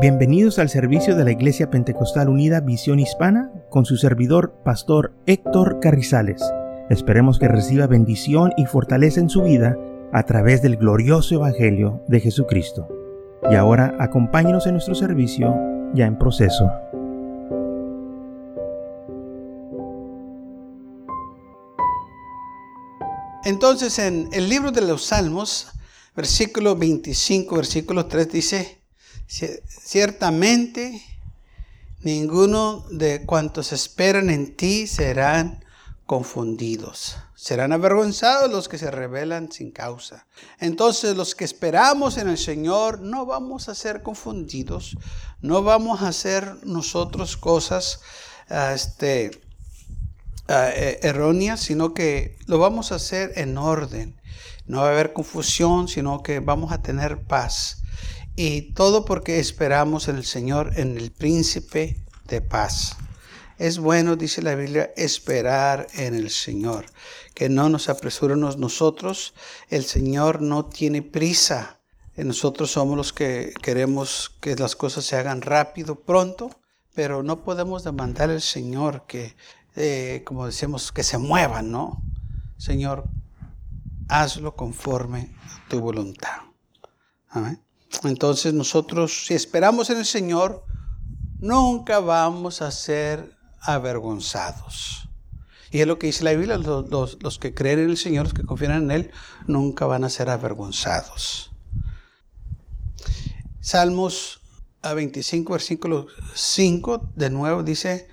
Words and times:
Bienvenidos 0.00 0.60
al 0.60 0.68
servicio 0.68 1.16
de 1.16 1.24
la 1.24 1.32
Iglesia 1.32 1.70
Pentecostal 1.70 2.28
Unida 2.28 2.60
Visión 2.60 3.00
Hispana 3.00 3.50
con 3.68 3.84
su 3.84 3.96
servidor, 3.96 4.54
Pastor 4.64 5.12
Héctor 5.26 5.80
Carrizales. 5.80 6.40
Esperemos 6.88 7.40
que 7.40 7.48
reciba 7.48 7.88
bendición 7.88 8.52
y 8.56 8.66
fortaleza 8.66 9.18
en 9.18 9.28
su 9.28 9.42
vida 9.42 9.76
a 10.12 10.22
través 10.22 10.62
del 10.62 10.76
glorioso 10.76 11.34
Evangelio 11.34 12.04
de 12.06 12.20
Jesucristo. 12.20 12.86
Y 13.50 13.56
ahora 13.56 13.96
acompáñenos 13.98 14.68
en 14.68 14.74
nuestro 14.74 14.94
servicio 14.94 15.52
ya 15.94 16.06
en 16.06 16.16
proceso. 16.16 16.70
Entonces 23.44 23.98
en 23.98 24.28
el 24.30 24.48
libro 24.48 24.70
de 24.70 24.82
los 24.82 25.06
Salmos, 25.06 25.72
versículo 26.14 26.76
25, 26.76 27.56
versículo 27.56 28.06
3 28.06 28.30
dice, 28.30 28.77
Ciertamente, 29.28 31.02
ninguno 32.00 32.86
de 32.90 33.26
cuantos 33.26 33.72
esperan 33.72 34.30
en 34.30 34.56
ti 34.56 34.86
serán 34.86 35.64
confundidos. 36.06 37.18
Serán 37.34 37.72
avergonzados 37.72 38.50
los 38.50 38.66
que 38.66 38.78
se 38.78 38.90
rebelan 38.90 39.52
sin 39.52 39.70
causa. 39.70 40.26
Entonces 40.58 41.14
los 41.14 41.34
que 41.34 41.44
esperamos 41.44 42.16
en 42.16 42.28
el 42.30 42.38
Señor 42.38 43.00
no 43.00 43.26
vamos 43.26 43.68
a 43.68 43.74
ser 43.74 44.02
confundidos, 44.02 44.96
no 45.42 45.62
vamos 45.62 46.00
a 46.00 46.08
hacer 46.08 46.56
nosotros 46.64 47.36
cosas 47.36 48.00
ah, 48.48 48.72
este, 48.74 49.42
ah, 50.48 50.70
eh, 50.74 51.00
erróneas, 51.02 51.60
sino 51.60 51.92
que 51.92 52.38
lo 52.46 52.58
vamos 52.58 52.90
a 52.90 52.94
hacer 52.94 53.32
en 53.36 53.58
orden. 53.58 54.18
No 54.66 54.80
va 54.80 54.88
a 54.88 54.92
haber 54.92 55.12
confusión, 55.12 55.88
sino 55.88 56.22
que 56.22 56.40
vamos 56.40 56.72
a 56.72 56.80
tener 56.80 57.22
paz. 57.22 57.77
Y 58.40 58.70
todo 58.72 59.04
porque 59.04 59.40
esperamos 59.40 60.06
en 60.06 60.14
el 60.14 60.24
Señor, 60.24 60.70
en 60.76 60.96
el 60.96 61.10
príncipe 61.10 62.00
de 62.28 62.40
paz. 62.40 62.96
Es 63.58 63.80
bueno, 63.80 64.14
dice 64.14 64.42
la 64.42 64.54
Biblia, 64.54 64.92
esperar 64.96 65.88
en 65.94 66.14
el 66.14 66.30
Señor, 66.30 66.86
que 67.34 67.48
no 67.48 67.68
nos 67.68 67.88
apresuremos 67.88 68.56
nosotros. 68.56 69.34
El 69.70 69.82
Señor 69.82 70.40
no 70.40 70.66
tiene 70.66 71.02
prisa. 71.02 71.80
Nosotros 72.14 72.70
somos 72.70 72.96
los 72.96 73.12
que 73.12 73.52
queremos 73.60 74.30
que 74.40 74.54
las 74.54 74.76
cosas 74.76 75.04
se 75.04 75.16
hagan 75.16 75.42
rápido, 75.42 75.96
pronto, 75.96 76.48
pero 76.94 77.24
no 77.24 77.42
podemos 77.42 77.82
demandar 77.82 78.30
al 78.30 78.40
Señor 78.40 79.02
que, 79.08 79.34
eh, 79.74 80.22
como 80.24 80.46
decimos, 80.46 80.92
que 80.92 81.02
se 81.02 81.18
mueva, 81.18 81.62
¿no? 81.62 82.00
Señor, 82.56 83.02
hazlo 84.06 84.54
conforme 84.54 85.34
a 85.42 85.68
tu 85.68 85.80
voluntad. 85.80 86.42
Amén. 87.30 87.67
Entonces 88.04 88.54
nosotros, 88.54 89.26
si 89.26 89.34
esperamos 89.34 89.90
en 89.90 89.98
el 89.98 90.06
Señor, 90.06 90.64
nunca 91.38 92.00
vamos 92.00 92.62
a 92.62 92.70
ser 92.70 93.36
avergonzados. 93.60 95.08
Y 95.70 95.80
es 95.80 95.86
lo 95.86 95.98
que 95.98 96.06
dice 96.06 96.24
la 96.24 96.32
Biblia, 96.32 96.56
los, 96.56 97.38
que 97.38 97.54
creen 97.54 97.80
en 97.80 97.90
el 97.90 97.96
Señor, 97.96 98.24
los 98.24 98.34
que 98.34 98.44
confían 98.44 98.72
en 98.72 98.90
Él, 98.90 99.10
nunca 99.46 99.84
van 99.86 100.04
a 100.04 100.10
ser 100.10 100.30
avergonzados. 100.30 101.50
Salmos 103.60 104.40
a 104.80 104.94
25, 104.94 105.52
versículo 105.52 106.06
5, 106.34 107.10
de 107.16 107.30
nuevo 107.30 107.62
dice, 107.62 108.08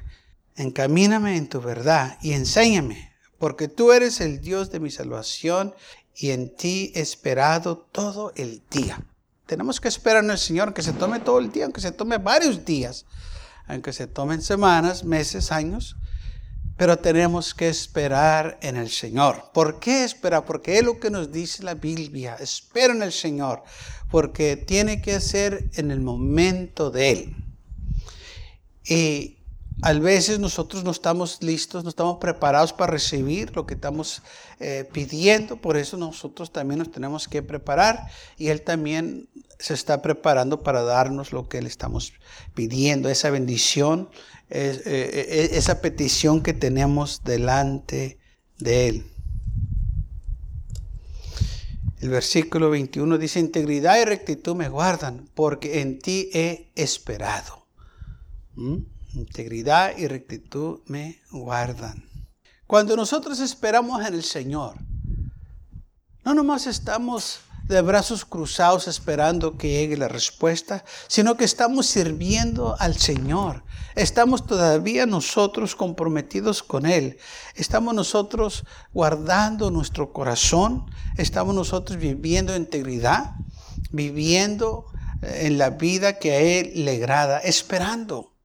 encamíname 0.58 1.38
en 1.38 1.48
tu 1.48 1.62
verdad 1.62 2.18
y 2.22 2.34
enséñame, 2.34 3.14
porque 3.38 3.70
tú 3.70 3.94
eres 3.94 4.20
el 4.20 4.42
Dios 4.42 4.72
de 4.72 4.82
mi 4.82 4.92
salvación 4.92 5.74
y 6.14 6.32
en 6.32 6.54
ti 6.54 6.92
he 6.96 7.00
esperado 7.00 7.78
todo 7.78 8.34
el 8.36 8.64
día. 8.70 9.06
Tenemos 9.46 9.80
que 9.80 9.88
esperar 9.88 10.24
en 10.24 10.32
el 10.32 10.38
Señor, 10.38 10.70
aunque 10.70 10.82
se 10.82 10.94
tome 10.94 11.20
todo 11.20 11.40
el 11.40 11.52
día, 11.52 11.66
aunque 11.66 11.82
se 11.82 11.92
tome 11.92 12.18
varios 12.18 12.66
días, 12.66 13.06
aunque 13.68 13.94
se 13.94 14.08
tomen 14.08 14.42
semanas, 14.42 15.04
meses, 15.04 15.52
años, 15.52 15.96
pero 16.78 16.98
tenemos 16.98 17.54
que 17.54 17.70
esperar 17.70 18.58
en 18.62 18.76
el 18.76 18.90
Señor. 18.90 19.52
¿Por 19.54 19.80
qué 19.80 20.04
esperar? 20.04 20.46
Porque 20.46 20.80
es 20.80 20.84
lo 20.84 21.00
que 21.00 21.10
nos 21.10 21.32
dice 21.32 21.64
la 21.64 21.76
Biblia. 21.76 22.36
Espera 22.40 22.94
en 22.94 23.04
el 23.04 23.14
Señor, 23.14 23.64
porque 24.10 24.58
tiene 24.58 25.02
que 25.02 25.20
ser 25.22 25.70
en 25.76 25.92
el 25.92 26.02
momento 26.02 26.90
de 26.92 27.12
Él. 27.12 27.36
Y 28.84 29.38
a 29.82 29.94
veces 29.94 30.40
nosotros 30.40 30.84
no 30.84 30.92
estamos 30.92 31.42
listos, 31.42 31.84
no 31.84 31.90
estamos 31.90 32.18
preparados 32.18 32.74
para 32.74 32.92
recibir 32.92 33.56
lo 33.56 33.66
que 33.66 33.74
estamos 33.74 34.22
eh, 34.60 34.88
pidiendo, 34.92 35.58
por 35.58 35.78
eso 35.78 35.98
nosotros 35.98 36.52
también 36.52 36.80
nos 36.80 36.92
tenemos 36.92 37.28
que 37.28 37.44
preparar 37.44 38.08
y 38.38 38.48
Él 38.48 38.62
también 38.62 39.28
se 39.60 39.74
está 39.74 40.02
preparando 40.02 40.64
para 40.64 40.84
darnos 40.84 41.32
lo 41.32 41.48
que 41.48 41.62
le 41.62 41.68
estamos 41.68 42.14
pidiendo, 42.54 43.10
esa 43.10 43.30
bendición, 43.30 44.10
eh, 44.50 44.82
eh, 44.86 45.50
esa 45.54 45.82
petición 45.82 46.42
que 46.42 46.54
tenemos 46.54 47.24
delante 47.24 48.20
de 48.58 48.88
Él. 48.90 49.06
El 52.00 52.10
versículo 52.10 52.70
21 52.70 53.18
dice, 53.18 53.40
integridad 53.40 54.00
y 54.00 54.06
rectitud 54.06 54.56
me 54.56 54.70
guardan, 54.70 55.30
porque 55.34 55.82
en 55.82 56.00
ti 56.00 56.30
he 56.34 56.72
esperado. 56.76 57.66
¿Mm? 58.54 58.78
Integridad 59.16 59.98
y 59.98 60.08
rectitud 60.08 60.82
me 60.86 61.22
guardan. 61.32 62.06
Cuando 62.68 62.96
nosotros 62.96 63.40
esperamos 63.40 64.06
en 64.06 64.14
el 64.14 64.24
Señor, 64.24 64.76
no 66.24 66.34
nomás 66.34 66.68
estamos 66.68 67.40
de 67.68 67.82
brazos 67.82 68.26
cruzados 68.26 68.88
esperando 68.88 69.58
que 69.58 69.70
llegue 69.70 69.98
la 69.98 70.08
respuesta, 70.08 70.86
sino 71.08 71.36
que 71.36 71.46
estamos 71.46 71.88
sirviendo 71.88 72.76
al 72.80 72.96
Señor. 72.98 73.64
Estamos 73.96 74.46
todavía 74.46 75.06
nosotros 75.06 75.76
comprometidos 75.76 76.62
con 76.62 76.86
Él. 76.86 77.18
Estamos 77.56 77.96
nosotros 77.96 78.66
guardando 78.94 79.72
nuestro 79.72 80.14
corazón. 80.14 80.86
Estamos 81.18 81.56
nosotros 81.56 81.98
viviendo 81.98 82.56
integridad, 82.56 83.32
viviendo 83.92 84.86
en 85.22 85.58
la 85.58 85.72
vida 85.72 86.20
que 86.20 86.32
a 86.34 86.40
Él 86.40 86.86
le 86.86 86.98
agrada, 86.98 87.40
esperando. 87.40 88.36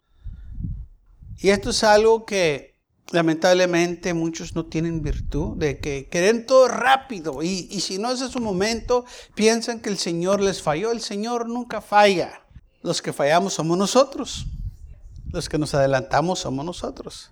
Y 1.36 1.50
esto 1.50 1.70
es 1.70 1.84
algo 1.84 2.24
que 2.24 2.69
lamentablemente 3.10 4.14
muchos 4.14 4.54
no 4.54 4.66
tienen 4.66 5.02
virtud 5.02 5.56
de 5.56 5.78
que 5.78 6.08
quieren 6.10 6.46
todo 6.46 6.68
rápido 6.68 7.42
y, 7.42 7.68
y 7.70 7.80
si 7.80 7.98
no 7.98 8.12
es 8.12 8.20
su 8.20 8.40
momento, 8.40 9.04
piensan 9.34 9.80
que 9.80 9.90
el 9.90 9.98
Señor 9.98 10.40
les 10.40 10.62
falló. 10.62 10.92
El 10.92 11.00
Señor 11.00 11.48
nunca 11.48 11.80
falla. 11.80 12.42
Los 12.82 13.02
que 13.02 13.12
fallamos 13.12 13.54
somos 13.54 13.76
nosotros. 13.76 14.46
Los 15.32 15.48
que 15.48 15.58
nos 15.58 15.74
adelantamos 15.74 16.40
somos 16.40 16.64
nosotros. 16.64 17.30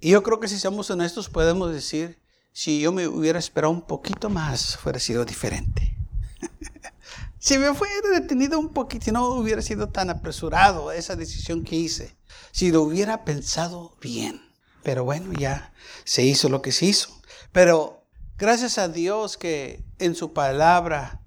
Y 0.00 0.10
yo 0.10 0.22
creo 0.22 0.40
que 0.40 0.48
si 0.48 0.58
somos 0.58 0.90
honestos 0.90 1.28
podemos 1.28 1.72
decir, 1.72 2.18
si 2.52 2.80
yo 2.80 2.92
me 2.92 3.06
hubiera 3.06 3.38
esperado 3.38 3.72
un 3.72 3.82
poquito 3.82 4.28
más, 4.28 4.78
hubiera 4.82 4.98
sido 4.98 5.24
diferente. 5.24 5.96
si 7.38 7.56
me 7.56 7.72
fuera 7.72 7.94
detenido 8.12 8.58
un 8.58 8.70
poquito, 8.70 9.12
no 9.12 9.26
hubiera 9.28 9.62
sido 9.62 9.88
tan 9.88 10.10
apresurado 10.10 10.92
esa 10.92 11.14
decisión 11.14 11.62
que 11.62 11.76
hice 11.76 12.16
si 12.50 12.70
lo 12.70 12.82
hubiera 12.82 13.24
pensado 13.24 13.96
bien. 14.00 14.51
Pero 14.82 15.04
bueno, 15.04 15.32
ya 15.32 15.72
se 16.04 16.22
hizo 16.22 16.48
lo 16.48 16.62
que 16.62 16.72
se 16.72 16.86
hizo. 16.86 17.20
Pero 17.52 18.04
gracias 18.36 18.78
a 18.78 18.88
Dios 18.88 19.36
que 19.36 19.84
en 19.98 20.14
su 20.14 20.32
palabra 20.32 21.20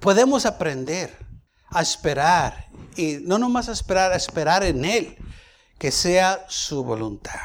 podemos 0.00 0.46
aprender 0.46 1.16
a 1.68 1.82
esperar. 1.82 2.68
Y 2.96 3.18
no 3.22 3.38
nomás 3.38 3.68
a 3.68 3.72
esperar, 3.72 4.12
a 4.12 4.16
esperar 4.16 4.62
en 4.64 4.84
Él, 4.84 5.16
que 5.78 5.90
sea 5.90 6.44
su 6.48 6.84
voluntad. 6.84 7.40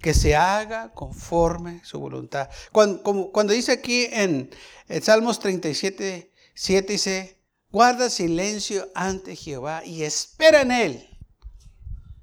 Que 0.00 0.14
se 0.14 0.34
haga 0.34 0.92
conforme 0.94 1.82
su 1.84 2.00
voluntad. 2.00 2.48
Cuando, 2.72 3.52
dice 3.52 3.72
aquí 3.72 4.08
en, 4.10 4.50
en 4.88 5.02
Salmos 5.02 5.38
37, 5.40 6.32
7 6.54 6.92
dice, 6.92 7.40
guarda 7.70 8.08
silencio 8.08 8.88
ante 8.94 9.36
Jehová 9.36 9.84
y 9.84 10.04
espera 10.04 10.62
en 10.62 10.72
Él. 10.72 11.09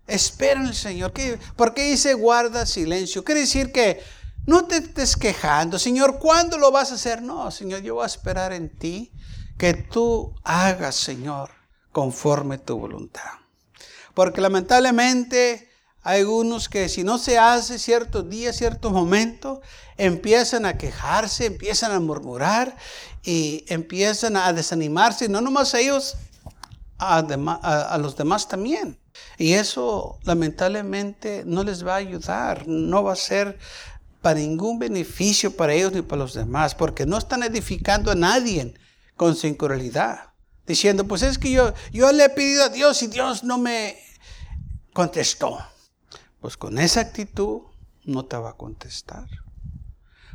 Espera 0.07 0.61
en 0.61 0.67
el 0.67 0.75
Señor. 0.75 1.13
¿Por 1.55 1.73
qué 1.73 1.91
dice 1.91 2.13
guarda 2.13 2.65
silencio? 2.65 3.23
Quiere 3.23 3.41
decir 3.41 3.71
que 3.71 4.01
no 4.45 4.65
te 4.65 4.77
estés 4.77 5.17
quejando. 5.17 5.77
Señor, 5.77 6.19
¿cuándo 6.19 6.57
lo 6.57 6.71
vas 6.71 6.91
a 6.91 6.95
hacer? 6.95 7.21
No, 7.21 7.51
Señor, 7.51 7.81
yo 7.81 7.95
voy 7.95 8.03
a 8.03 8.07
esperar 8.07 8.53
en 8.53 8.69
ti 8.69 9.11
que 9.57 9.73
tú 9.73 10.33
hagas, 10.43 10.95
Señor, 10.95 11.51
conforme 11.91 12.57
tu 12.57 12.77
voluntad. 12.79 13.29
Porque 14.13 14.39
lamentablemente 14.39 15.69
hay 16.01 16.21
algunos 16.21 16.69
que 16.69 16.87
si 16.87 17.03
no 17.03 17.17
se 17.17 17.37
hace 17.37 17.77
cierto 17.77 18.23
día, 18.23 18.53
cierto 18.53 18.91
momento, 18.91 19.61
empiezan 19.97 20.65
a 20.65 20.77
quejarse, 20.77 21.45
empiezan 21.45 21.91
a 21.91 21.99
murmurar 21.99 22.77
y 23.23 23.65
empiezan 23.67 24.37
a 24.37 24.53
desanimarse. 24.53 25.27
No 25.27 25.41
nomás 25.41 25.73
ellos, 25.73 26.15
a 26.97 27.97
los 27.99 28.15
demás 28.15 28.47
también. 28.47 28.97
Y 29.37 29.53
eso 29.53 30.19
lamentablemente 30.23 31.43
no 31.45 31.63
les 31.63 31.85
va 31.85 31.93
a 31.93 31.97
ayudar, 31.97 32.67
no 32.67 33.03
va 33.03 33.13
a 33.13 33.17
ser 33.17 33.57
para 34.21 34.39
ningún 34.39 34.79
beneficio 34.79 35.55
para 35.55 35.73
ellos 35.73 35.93
ni 35.93 36.01
para 36.01 36.23
los 36.23 36.33
demás, 36.33 36.75
porque 36.75 37.05
no 37.05 37.17
están 37.17 37.43
edificando 37.43 38.11
a 38.11 38.15
nadie 38.15 38.73
con 39.15 39.35
su 39.35 39.47
diciendo, 40.65 41.07
pues 41.07 41.21
es 41.21 41.37
que 41.37 41.51
yo, 41.51 41.73
yo 41.91 42.11
le 42.11 42.25
he 42.25 42.29
pedido 42.29 42.65
a 42.65 42.69
Dios 42.69 43.01
y 43.01 43.07
Dios 43.07 43.43
no 43.43 43.57
me 43.57 43.97
contestó. 44.93 45.57
Pues 46.41 46.57
con 46.57 46.77
esa 46.77 47.01
actitud 47.01 47.61
no 48.03 48.25
te 48.25 48.37
va 48.37 48.51
a 48.51 48.57
contestar. 48.57 49.27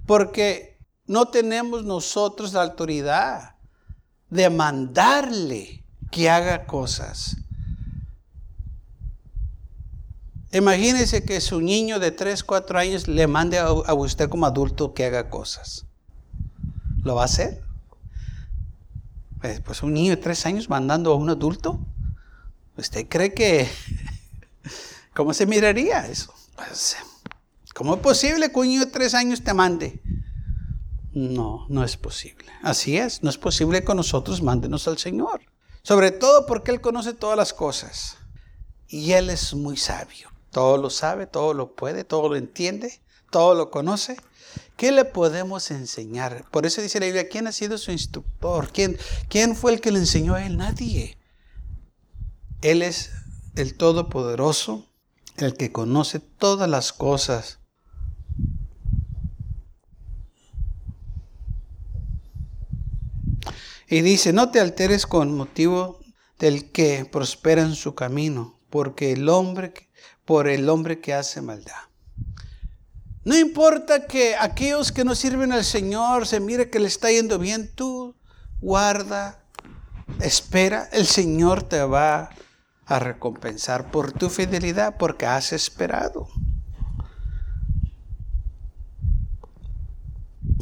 Porque 0.06 0.78
no 1.06 1.26
tenemos 1.28 1.84
nosotros 1.84 2.52
la 2.54 2.62
autoridad 2.62 3.56
de 4.30 4.48
mandarle 4.50 5.84
que 6.10 6.30
haga 6.30 6.66
cosas. 6.66 7.36
Imagínese 10.52 11.24
que 11.24 11.40
su 11.40 11.62
niño 11.62 11.98
de 11.98 12.10
3, 12.10 12.44
4 12.44 12.78
años 12.78 13.08
le 13.08 13.26
mande 13.26 13.58
a, 13.58 13.72
usted 13.94 14.28
como 14.28 14.44
adulto 14.44 14.92
que 14.92 15.06
haga 15.06 15.30
cosas. 15.30 15.86
¿Lo 17.02 17.14
va 17.14 17.22
a 17.22 17.24
hacer? 17.24 17.62
Pues, 19.40 19.60
pues 19.60 19.82
un 19.82 19.94
niño 19.94 20.10
de 20.10 20.18
3 20.18 20.46
años 20.46 20.68
mandando 20.68 21.12
a 21.12 21.16
un 21.16 21.30
adulto. 21.30 21.80
¿Usted 22.76 23.08
cree 23.08 23.32
que... 23.32 23.66
¿Cómo 25.14 25.32
se 25.32 25.46
miraría 25.46 26.06
eso? 26.06 26.34
Pues, 26.54 26.96
¿Cómo 27.74 27.94
es 27.94 28.00
posible 28.00 28.52
que 28.52 28.58
un 28.58 28.68
niño 28.68 28.80
de 28.80 28.90
3 28.90 29.14
años 29.14 29.42
te 29.42 29.54
mande? 29.54 30.02
No, 31.12 31.66
no 31.70 31.82
es 31.82 31.96
posible. 31.96 32.46
Así 32.62 32.98
es, 32.98 33.22
no 33.22 33.30
es 33.30 33.38
posible 33.38 33.84
que 33.84 33.94
nosotros 33.94 34.42
mándenos 34.42 34.86
al 34.86 34.98
Señor. 34.98 35.40
Sobre 35.82 36.10
todo 36.10 36.44
porque 36.44 36.70
Él 36.72 36.82
conoce 36.82 37.14
todas 37.14 37.38
las 37.38 37.54
cosas. 37.54 38.18
Y 38.86 39.12
Él 39.12 39.30
es 39.30 39.54
muy 39.54 39.78
sabio. 39.78 40.31
Todo 40.52 40.76
lo 40.76 40.90
sabe, 40.90 41.26
todo 41.26 41.54
lo 41.54 41.74
puede, 41.74 42.04
todo 42.04 42.28
lo 42.28 42.36
entiende, 42.36 43.00
todo 43.30 43.54
lo 43.54 43.70
conoce. 43.70 44.18
¿Qué 44.76 44.92
le 44.92 45.06
podemos 45.06 45.70
enseñar? 45.70 46.44
Por 46.50 46.66
eso 46.66 46.82
dice 46.82 47.00
la 47.00 47.06
Biblia, 47.06 47.28
¿quién 47.28 47.46
ha 47.46 47.52
sido 47.52 47.78
su 47.78 47.90
instructor? 47.90 48.70
¿Quién, 48.70 48.98
quién 49.28 49.56
fue 49.56 49.72
el 49.72 49.80
que 49.80 49.90
le 49.90 49.98
enseñó 49.98 50.34
a 50.34 50.44
él? 50.44 50.58
Nadie. 50.58 51.16
Él 52.60 52.82
es 52.82 53.12
el 53.56 53.76
Todopoderoso, 53.78 54.86
el 55.38 55.54
que 55.54 55.72
conoce 55.72 56.20
todas 56.20 56.68
las 56.68 56.92
cosas. 56.92 57.58
Y 63.88 64.02
dice, 64.02 64.34
no 64.34 64.50
te 64.50 64.60
alteres 64.60 65.06
con 65.06 65.34
motivo 65.34 65.98
del 66.38 66.70
que 66.70 67.06
prospera 67.10 67.62
en 67.62 67.74
su 67.74 67.94
camino, 67.94 68.60
porque 68.68 69.12
el 69.12 69.28
hombre 69.30 69.72
por 70.24 70.48
el 70.48 70.68
hombre 70.68 71.00
que 71.00 71.14
hace 71.14 71.40
maldad. 71.40 71.72
No 73.24 73.38
importa 73.38 74.06
que 74.06 74.34
aquellos 74.34 74.90
que 74.90 75.04
no 75.04 75.14
sirven 75.14 75.52
al 75.52 75.64
Señor 75.64 76.26
se 76.26 76.40
mire 76.40 76.70
que 76.70 76.80
le 76.80 76.88
está 76.88 77.10
yendo 77.10 77.38
bien, 77.38 77.70
tú 77.72 78.16
guarda, 78.60 79.44
espera, 80.20 80.88
el 80.92 81.06
Señor 81.06 81.62
te 81.62 81.82
va 81.82 82.30
a 82.86 82.98
recompensar 82.98 83.90
por 83.90 84.12
tu 84.12 84.28
fidelidad 84.28 84.96
porque 84.98 85.26
has 85.26 85.52
esperado. 85.52 86.28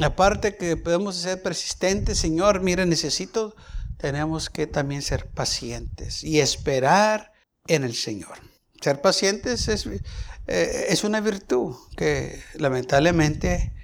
Aparte 0.02 0.56
que 0.56 0.76
podemos 0.76 1.16
ser 1.16 1.42
persistentes, 1.42 2.18
Señor, 2.18 2.60
mira, 2.60 2.86
necesito, 2.86 3.54
tenemos 3.98 4.48
que 4.48 4.66
también 4.66 5.02
ser 5.02 5.30
pacientes 5.30 6.24
y 6.24 6.40
esperar 6.40 7.32
en 7.66 7.84
el 7.84 7.94
Señor. 7.94 8.49
Ser 8.80 9.00
pacientes 9.00 9.68
es, 9.68 9.86
eh, 9.86 10.86
es 10.88 11.04
una 11.04 11.20
virtud 11.20 11.76
que 11.96 12.42
lamentablemente 12.54 13.74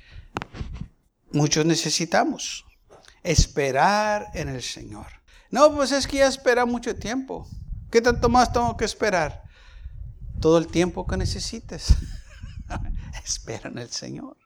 muchos 1.32 1.66
necesitamos. 1.66 2.64
Esperar 3.22 4.30
en 4.34 4.48
el 4.48 4.62
Señor. 4.62 5.06
No, 5.50 5.74
pues 5.74 5.92
es 5.92 6.06
que 6.06 6.18
ya 6.18 6.28
espera 6.28 6.64
mucho 6.64 6.96
tiempo. 6.96 7.48
¿Qué 7.90 8.00
tanto 8.00 8.28
más 8.28 8.52
tengo 8.52 8.76
que 8.76 8.84
esperar? 8.84 9.44
Todo 10.40 10.58
el 10.58 10.66
tiempo 10.66 11.06
que 11.06 11.16
necesites. 11.16 11.94
Espera 13.24 13.70
en 13.70 13.78
el 13.78 13.90
Señor. 13.90 14.36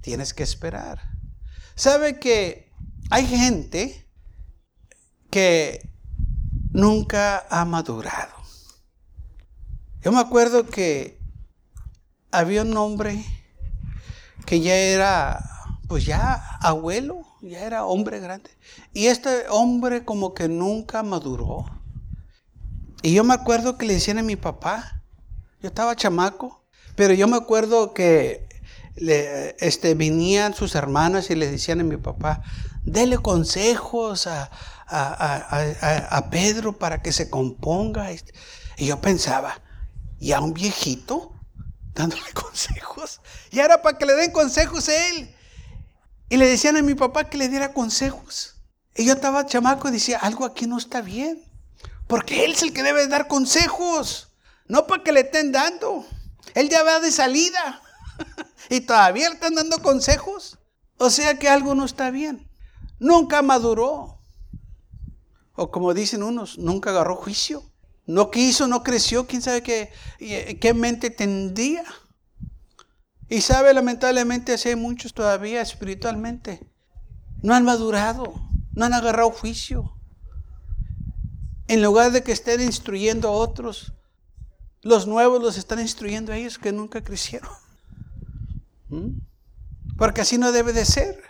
Tienes 0.00 0.34
que 0.34 0.42
esperar. 0.42 1.00
¿Sabe 1.74 2.18
que 2.18 2.72
hay 3.10 3.26
gente 3.26 4.08
que 5.30 5.92
nunca 6.72 7.46
ha 7.50 7.64
madurado? 7.64 8.37
Yo 10.08 10.12
me 10.12 10.20
acuerdo 10.20 10.64
que 10.64 11.20
había 12.30 12.62
un 12.62 12.74
hombre 12.78 13.22
que 14.46 14.60
ya 14.60 14.74
era, 14.74 15.38
pues 15.86 16.06
ya 16.06 16.32
abuelo, 16.62 17.26
ya 17.42 17.60
era 17.60 17.84
hombre 17.84 18.18
grande. 18.18 18.48
Y 18.94 19.08
este 19.08 19.46
hombre 19.50 20.06
como 20.06 20.32
que 20.32 20.48
nunca 20.48 21.02
maduró. 21.02 21.66
Y 23.02 23.12
yo 23.12 23.22
me 23.22 23.34
acuerdo 23.34 23.76
que 23.76 23.84
le 23.84 23.92
decían 23.92 24.16
a 24.16 24.22
mi 24.22 24.36
papá, 24.36 25.02
yo 25.60 25.68
estaba 25.68 25.94
chamaco, 25.94 26.64
pero 26.96 27.12
yo 27.12 27.28
me 27.28 27.36
acuerdo 27.36 27.92
que 27.92 28.48
le, 28.96 29.56
este, 29.60 29.94
venían 29.94 30.54
sus 30.54 30.74
hermanas 30.74 31.28
y 31.28 31.34
le 31.34 31.50
decían 31.50 31.82
a 31.82 31.84
mi 31.84 31.98
papá, 31.98 32.42
dele 32.82 33.18
consejos 33.18 34.26
a, 34.26 34.50
a 34.86 36.30
Pedro 36.30 36.78
para 36.78 37.02
que 37.02 37.12
se 37.12 37.28
componga. 37.28 38.10
Y 38.78 38.86
yo 38.86 39.02
pensaba, 39.02 39.60
y 40.20 40.32
a 40.32 40.40
un 40.40 40.54
viejito 40.54 41.32
dándole 41.94 42.30
consejos. 42.34 43.20
Y 43.50 43.58
era 43.58 43.82
para 43.82 43.98
que 43.98 44.06
le 44.06 44.14
den 44.14 44.32
consejos 44.32 44.88
a 44.88 45.08
él. 45.08 45.34
Y 46.30 46.36
le 46.36 46.46
decían 46.46 46.76
a 46.76 46.82
mi 46.82 46.94
papá 46.94 47.28
que 47.28 47.38
le 47.38 47.48
diera 47.48 47.72
consejos. 47.72 48.54
Y 48.94 49.04
yo 49.04 49.14
estaba 49.14 49.46
chamaco 49.46 49.88
y 49.88 49.92
decía, 49.92 50.18
algo 50.18 50.44
aquí 50.44 50.66
no 50.66 50.76
está 50.76 51.00
bien. 51.00 51.42
Porque 52.06 52.44
él 52.44 52.52
es 52.52 52.62
el 52.62 52.72
que 52.72 52.82
debe 52.82 53.06
dar 53.06 53.28
consejos. 53.28 54.32
No 54.66 54.86
para 54.86 55.02
que 55.02 55.12
le 55.12 55.20
estén 55.20 55.52
dando. 55.52 56.06
Él 56.54 56.68
ya 56.68 56.82
va 56.82 57.00
de 57.00 57.10
salida. 57.10 57.82
y 58.70 58.80
todavía 58.80 59.28
le 59.28 59.36
están 59.36 59.54
dando 59.54 59.80
consejos. 59.82 60.58
O 60.98 61.10
sea 61.10 61.38
que 61.38 61.48
algo 61.48 61.74
no 61.74 61.84
está 61.84 62.10
bien. 62.10 62.50
Nunca 62.98 63.40
maduró. 63.42 64.18
O 65.54 65.70
como 65.70 65.94
dicen 65.94 66.22
unos, 66.22 66.58
nunca 66.58 66.90
agarró 66.90 67.16
juicio. 67.16 67.62
No 68.08 68.30
quiso, 68.30 68.66
no 68.66 68.82
creció, 68.82 69.26
quién 69.26 69.42
sabe 69.42 69.62
qué, 69.62 69.92
qué 70.58 70.72
mente 70.72 71.10
tendría. 71.10 71.84
Y 73.28 73.42
sabe, 73.42 73.74
lamentablemente, 73.74 74.54
así 74.54 74.70
hay 74.70 74.76
muchos 74.76 75.12
todavía 75.12 75.60
espiritualmente. 75.60 76.66
No 77.42 77.54
han 77.54 77.66
madurado, 77.66 78.32
no 78.72 78.86
han 78.86 78.94
agarrado 78.94 79.30
juicio. 79.30 79.92
En 81.66 81.82
lugar 81.82 82.10
de 82.10 82.22
que 82.22 82.32
estén 82.32 82.62
instruyendo 82.62 83.28
a 83.28 83.32
otros, 83.32 83.92
los 84.80 85.06
nuevos 85.06 85.42
los 85.42 85.58
están 85.58 85.78
instruyendo 85.78 86.32
a 86.32 86.38
ellos 86.38 86.58
que 86.58 86.72
nunca 86.72 87.04
crecieron. 87.04 87.52
¿Mm? 88.88 89.18
Porque 89.98 90.22
así 90.22 90.38
no 90.38 90.50
debe 90.50 90.72
de 90.72 90.86
ser. 90.86 91.27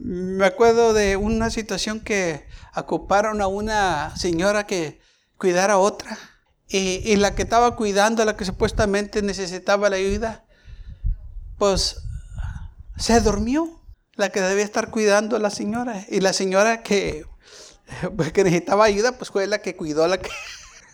Me 0.00 0.44
acuerdo 0.44 0.92
de 0.92 1.16
una 1.16 1.50
situación 1.50 2.00
que 2.00 2.46
ocuparon 2.74 3.40
a 3.40 3.46
una 3.46 4.16
señora 4.16 4.66
que 4.66 5.00
cuidara 5.36 5.74
a 5.74 5.78
otra. 5.78 6.18
Y, 6.68 7.16
la 7.16 7.34
que 7.34 7.42
estaba 7.42 7.74
cuidando, 7.74 8.24
la 8.24 8.36
que 8.36 8.44
supuestamente 8.44 9.22
necesitaba 9.22 9.90
la 9.90 9.96
ayuda, 9.96 10.44
pues 11.58 12.02
se 12.96 13.20
durmió. 13.20 13.80
La 14.14 14.28
que 14.28 14.40
debía 14.40 14.64
estar 14.64 14.90
cuidando 14.90 15.36
a 15.36 15.40
la 15.40 15.50
señora. 15.50 16.04
Y 16.08 16.20
la 16.20 16.32
señora 16.32 16.82
que, 16.82 17.24
pues, 18.16 18.32
necesitaba 18.36 18.84
ayuda, 18.84 19.18
pues 19.18 19.30
fue 19.30 19.46
la 19.46 19.62
que 19.62 19.74
cuidó 19.74 20.04
a 20.04 20.08
la 20.08 20.18
que, 20.18 20.30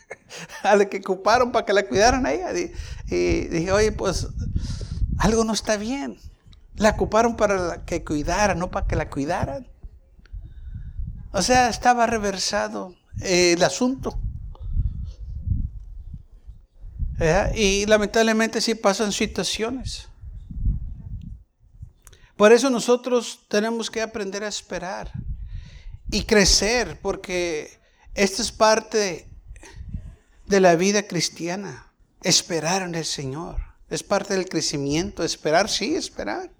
a 0.62 0.76
ocuparon 0.98 1.52
para 1.52 1.66
que 1.66 1.72
la 1.74 1.86
cuidaran 1.86 2.24
a 2.24 2.32
ella. 2.32 2.52
Y, 2.58 2.72
y 3.14 3.44
dije, 3.48 3.72
oye, 3.72 3.92
pues 3.92 4.28
algo 5.18 5.44
no 5.44 5.52
está 5.52 5.76
bien. 5.76 6.18
La 6.76 6.90
ocuparon 6.90 7.36
para 7.36 7.84
que 7.84 8.04
cuidara, 8.04 8.54
no 8.54 8.70
para 8.70 8.86
que 8.86 8.96
la 8.96 9.08
cuidaran. 9.08 9.66
O 11.32 11.42
sea, 11.42 11.68
estaba 11.68 12.06
reversado 12.06 12.94
eh, 13.20 13.52
el 13.52 13.62
asunto. 13.62 14.18
Y 17.54 17.86
lamentablemente 17.86 18.60
sí 18.60 18.74
pasan 18.74 19.10
situaciones. 19.10 20.08
Por 22.36 22.52
eso 22.52 22.68
nosotros 22.68 23.40
tenemos 23.48 23.90
que 23.90 24.02
aprender 24.02 24.44
a 24.44 24.48
esperar 24.48 25.10
y 26.10 26.24
crecer, 26.24 26.98
porque 27.00 27.78
esto 28.14 28.42
es 28.42 28.52
parte 28.52 29.26
de 30.46 30.60
la 30.60 30.76
vida 30.76 31.04
cristiana. 31.04 31.92
Esperar 32.22 32.82
en 32.82 32.94
el 32.94 33.04
Señor. 33.04 33.62
Es 33.88 34.02
parte 34.02 34.34
del 34.34 34.48
crecimiento. 34.48 35.22
Esperar, 35.22 35.70
sí, 35.70 35.94
esperar. 35.94 36.50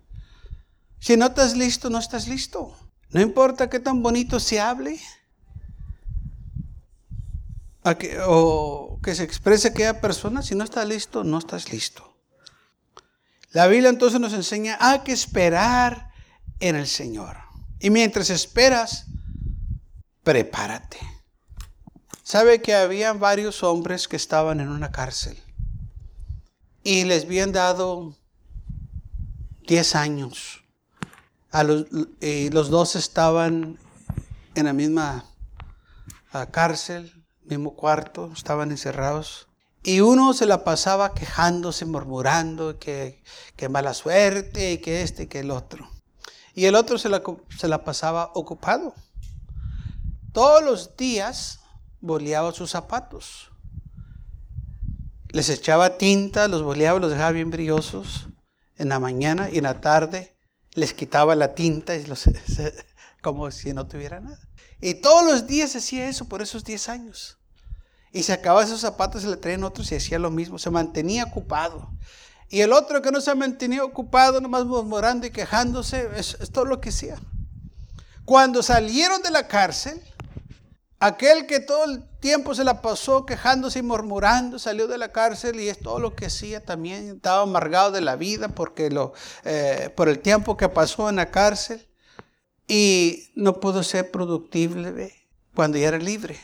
Si 0.99 1.17
no 1.17 1.27
estás 1.27 1.57
listo, 1.57 1.91
no 1.91 1.99
estás 1.99 2.29
listo. 2.29 2.77
No 3.11 3.21
importa 3.21 3.71
qué 3.71 3.81
tan 3.81 4.03
bonito 4.03 4.41
se 4.41 4.61
hable 4.61 5.01
o 8.27 8.99
que 9.03 9.15
se 9.15 9.23
exprese 9.23 9.69
aquella 9.69 10.01
persona, 10.01 10.43
si 10.43 10.55
no 10.55 10.65
estás 10.65 10.89
listo, 10.89 11.23
no 11.23 11.39
estás 11.39 11.71
listo. 11.71 12.17
La 13.53 13.69
Biblia 13.69 13.91
entonces 13.91 14.21
nos 14.21 14.33
enseña 14.33 14.77
a 14.81 15.05
que 15.05 15.13
esperar 15.13 16.11
en 16.59 16.75
el 16.75 16.89
Señor. 16.89 17.39
Y 17.79 17.91
mientras 17.91 18.29
esperas, 18.31 19.07
prepárate. 20.25 20.99
Sabe 22.23 22.61
que 22.61 22.75
habían 22.75 23.21
varios 23.21 23.63
hombres 23.63 24.09
que 24.09 24.17
estaban 24.17 24.59
en 24.59 24.69
una 24.69 24.91
cárcel 24.91 25.39
y 26.83 27.05
les 27.05 27.25
habían 27.25 27.53
dado 27.53 28.17
10 29.69 29.95
años. 29.95 30.66
A 31.57 31.65
y 32.21 32.51
los 32.51 32.69
dos 32.69 32.97
estaban 32.97 33.79
en 34.55 34.67
la 34.67 34.75
misma 34.75 35.25
ah, 36.31 36.51
cárcel, 36.51 37.25
mismo 37.45 37.75
cuarto, 37.75 38.31
estaban 38.35 38.71
encerrados. 38.71 39.49
Y 39.83 40.01
uno 40.01 40.35
se 40.35 40.45
la 40.45 40.65
pasaba 40.65 41.15
quejándose, 41.15 41.87
murmurando 41.87 42.79
que, 42.79 43.23
mala 43.71 43.95
suerte, 43.95 44.83
que 44.83 45.01
este, 45.01 45.23
y 45.23 45.27
que 45.29 45.39
el 45.39 45.51
otro. 45.51 45.89
Y 46.53 46.67
el 46.67 46.75
otro 46.75 46.99
se 46.99 47.09
la, 47.09 47.23
se 47.57 47.69
la 47.69 47.85
pasaba 47.85 48.33
ocupado. 48.35 48.93
Todos 50.33 50.63
los 50.63 50.95
días 50.99 51.61
boleaba 52.03 52.53
sus 52.53 52.71
zapatos. 52.71 53.51
Les 55.31 55.49
echaba 55.49 55.97
tinta, 55.97 56.49
los 56.49 56.63
boleaba, 56.63 56.99
los 56.99 57.11
dejaba 57.11 57.33
bien 57.33 57.49
brillosos 57.49 58.29
en 58.77 58.91
la 58.91 58.99
mañana 58.99 59.49
y 59.49 59.57
en 59.57 59.65
la 59.65 59.81
tarde 59.81 60.36
les 60.77 60.95
quitaba 60.95 61.35
la 61.35 61.55
tinta 61.55 61.97
y 61.97 62.05
los, 62.07 62.25
como 63.23 63.51
si 63.51 63.73
no 63.73 63.89
tuviera 63.89 64.21
nada. 64.21 64.39
Y 64.81 64.95
todos 64.95 65.25
los 65.25 65.47
días 65.47 65.75
hacía 65.75 66.09
eso 66.09 66.27
por 66.27 66.43
esos 66.43 66.63
10 66.65 66.89
años. 66.91 67.39
Y 68.13 68.23
se 68.23 68.33
acababa 68.33 68.63
esos 68.63 68.81
zapatos, 68.81 69.23
se 69.23 69.29
le 69.29 69.37
traían 69.37 69.65
otros 69.65 69.91
y 69.91 69.97
hacía 69.97 70.19
lo 70.19 70.31
mismo. 70.31 70.59
Se 70.59 70.71
mantenía 70.71 71.25
ocupado. 71.25 71.91
Y 72.49 72.61
el 72.61 72.73
otro 72.73 73.03
que 73.03 73.11
no 73.11 73.21
se 73.21 73.35
mantenía 73.35 73.85
ocupado, 73.85 74.41
nomás 74.41 74.65
murmurando 74.65 75.27
y 75.27 75.31
quejándose, 75.31 76.09
es, 76.15 76.37
es 76.41 76.51
todo 76.53 76.67
lo 76.67 76.81
que 76.81 76.91
hacía. 76.91 77.19
Cuando 78.25 78.63
salieron 78.63 79.23
de 79.23 79.31
la 79.31 79.49
cárcel, 79.49 80.01
Aquel 80.99 81.47
que 81.47 81.61
todo 81.61 81.85
el 81.85 82.09
tiempo 82.21 82.55
se 82.55 82.65
la 82.65 82.81
pasó 82.81 83.27
quejándose 83.27 83.81
y 83.81 83.83
murmurando, 83.83 84.59
salió 84.59 84.89
de 84.89 84.97
la 84.97 85.13
cárcel 85.13 85.61
y 85.61 85.69
es 85.69 85.79
todo 85.79 85.99
lo 85.99 86.15
que 86.15 86.27
hacía 86.27 86.65
también. 86.65 87.17
Estaba 87.17 87.43
amargado 87.43 87.91
de 87.91 88.01
la 88.01 88.17
vida 88.17 88.49
porque 88.49 88.91
lo, 88.91 89.13
eh, 89.45 89.93
por 89.95 90.09
el 90.09 90.21
tiempo 90.21 90.57
que 90.57 90.71
pasó 90.71 91.11
en 91.11 91.17
la 91.17 91.31
cárcel 91.31 91.87
y 92.67 93.31
no 93.35 93.61
pudo 93.61 93.83
ser 93.83 94.11
productible 94.11 95.13
cuando 95.55 95.77
ya 95.77 95.89
era 95.89 95.99
libre. 95.99 96.39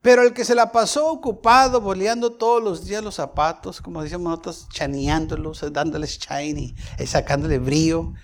Pero 0.00 0.22
el 0.22 0.32
que 0.32 0.46
se 0.46 0.54
la 0.54 0.72
pasó 0.72 1.12
ocupado, 1.12 1.80
boleando 1.80 2.32
todos 2.32 2.62
los 2.62 2.86
días 2.86 3.04
los 3.04 3.16
zapatos, 3.16 3.82
como 3.82 4.02
decimos 4.02 4.30
nosotros, 4.30 4.66
chaneándolos, 4.70 5.62
dándoles 5.72 6.18
shiny, 6.18 6.74
eh, 6.96 7.06
sacándole 7.06 7.58
brillo, 7.58 8.14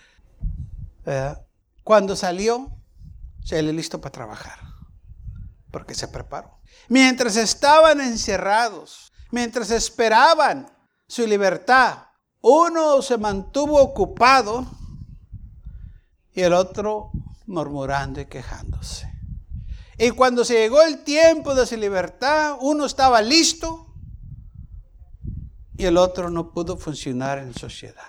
cuando 1.84 2.16
salió, 2.16 2.70
se 3.42 3.62
le 3.62 3.72
listo 3.72 3.98
para 4.00 4.12
trabajar 4.12 4.67
porque 5.70 5.94
se 5.94 6.08
preparó. 6.08 6.60
Mientras 6.88 7.36
estaban 7.36 8.00
encerrados, 8.00 9.12
mientras 9.30 9.70
esperaban 9.70 10.70
su 11.06 11.26
libertad, 11.26 12.06
uno 12.40 13.02
se 13.02 13.18
mantuvo 13.18 13.80
ocupado 13.80 14.66
y 16.32 16.42
el 16.42 16.52
otro 16.52 17.10
murmurando 17.46 18.20
y 18.20 18.26
quejándose. 18.26 19.12
Y 19.98 20.10
cuando 20.10 20.44
se 20.44 20.54
llegó 20.54 20.80
el 20.82 21.02
tiempo 21.02 21.54
de 21.54 21.66
su 21.66 21.76
libertad, 21.76 22.56
uno 22.60 22.86
estaba 22.86 23.20
listo 23.20 23.92
y 25.76 25.84
el 25.84 25.96
otro 25.96 26.30
no 26.30 26.52
pudo 26.52 26.76
funcionar 26.76 27.38
en 27.38 27.52
sociedad. 27.54 28.06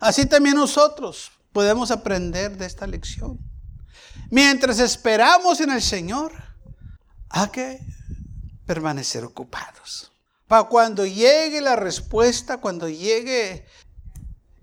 Así 0.00 0.26
también 0.26 0.56
nosotros 0.56 1.32
podemos 1.52 1.90
aprender 1.90 2.56
de 2.56 2.66
esta 2.66 2.86
lección. 2.86 3.38
Mientras 4.30 4.78
esperamos 4.78 5.60
en 5.60 5.70
el 5.70 5.82
Señor, 5.82 6.32
hay 7.36 7.48
que 7.48 7.80
permanecer 8.64 9.24
ocupados. 9.24 10.12
Para 10.46 10.64
cuando 10.64 11.04
llegue 11.04 11.60
la 11.60 11.74
respuesta, 11.74 12.58
cuando 12.58 12.88
llegue 12.88 13.66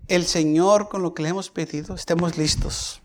el 0.08 0.24
Señor 0.24 0.88
con 0.88 1.02
lo 1.02 1.12
que 1.12 1.22
le 1.22 1.28
hemos 1.28 1.50
pedido, 1.50 1.94
estemos 1.94 2.38
listos. 2.38 3.02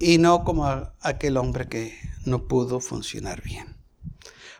Y 0.00 0.18
no 0.18 0.42
como 0.42 0.66
aquel 1.00 1.36
hombre 1.36 1.68
que 1.68 1.96
no 2.24 2.48
pudo 2.48 2.80
funcionar 2.80 3.40
bien. 3.42 3.77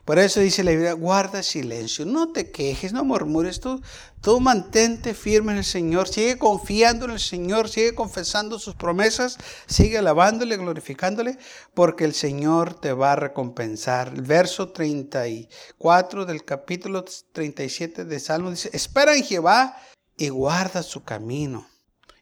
Por 0.08 0.18
eso 0.18 0.40
dice 0.40 0.64
la 0.64 0.70
Biblia, 0.70 0.94
guarda 0.94 1.42
silencio, 1.42 2.06
no 2.06 2.32
te 2.32 2.50
quejes, 2.50 2.94
no 2.94 3.04
murmures, 3.04 3.60
tú, 3.60 3.82
tú 4.22 4.40
mantente 4.40 5.12
firme 5.12 5.52
en 5.52 5.58
el 5.58 5.66
Señor, 5.66 6.08
sigue 6.08 6.38
confiando 6.38 7.04
en 7.04 7.10
el 7.10 7.20
Señor, 7.20 7.68
sigue 7.68 7.94
confesando 7.94 8.58
sus 8.58 8.74
promesas, 8.74 9.36
sigue 9.66 9.98
alabándole, 9.98 10.56
glorificándole, 10.56 11.36
porque 11.74 12.06
el 12.06 12.14
Señor 12.14 12.72
te 12.80 12.94
va 12.94 13.12
a 13.12 13.16
recompensar. 13.16 14.08
El 14.08 14.22
verso 14.22 14.70
34 14.70 16.24
del 16.24 16.42
capítulo 16.42 17.04
37 17.32 18.06
de 18.06 18.18
Salmo 18.18 18.50
dice, 18.50 18.70
espera 18.72 19.14
en 19.14 19.24
Jehová 19.24 19.76
y 20.16 20.30
guarda 20.30 20.82
su 20.82 21.04
camino, 21.04 21.68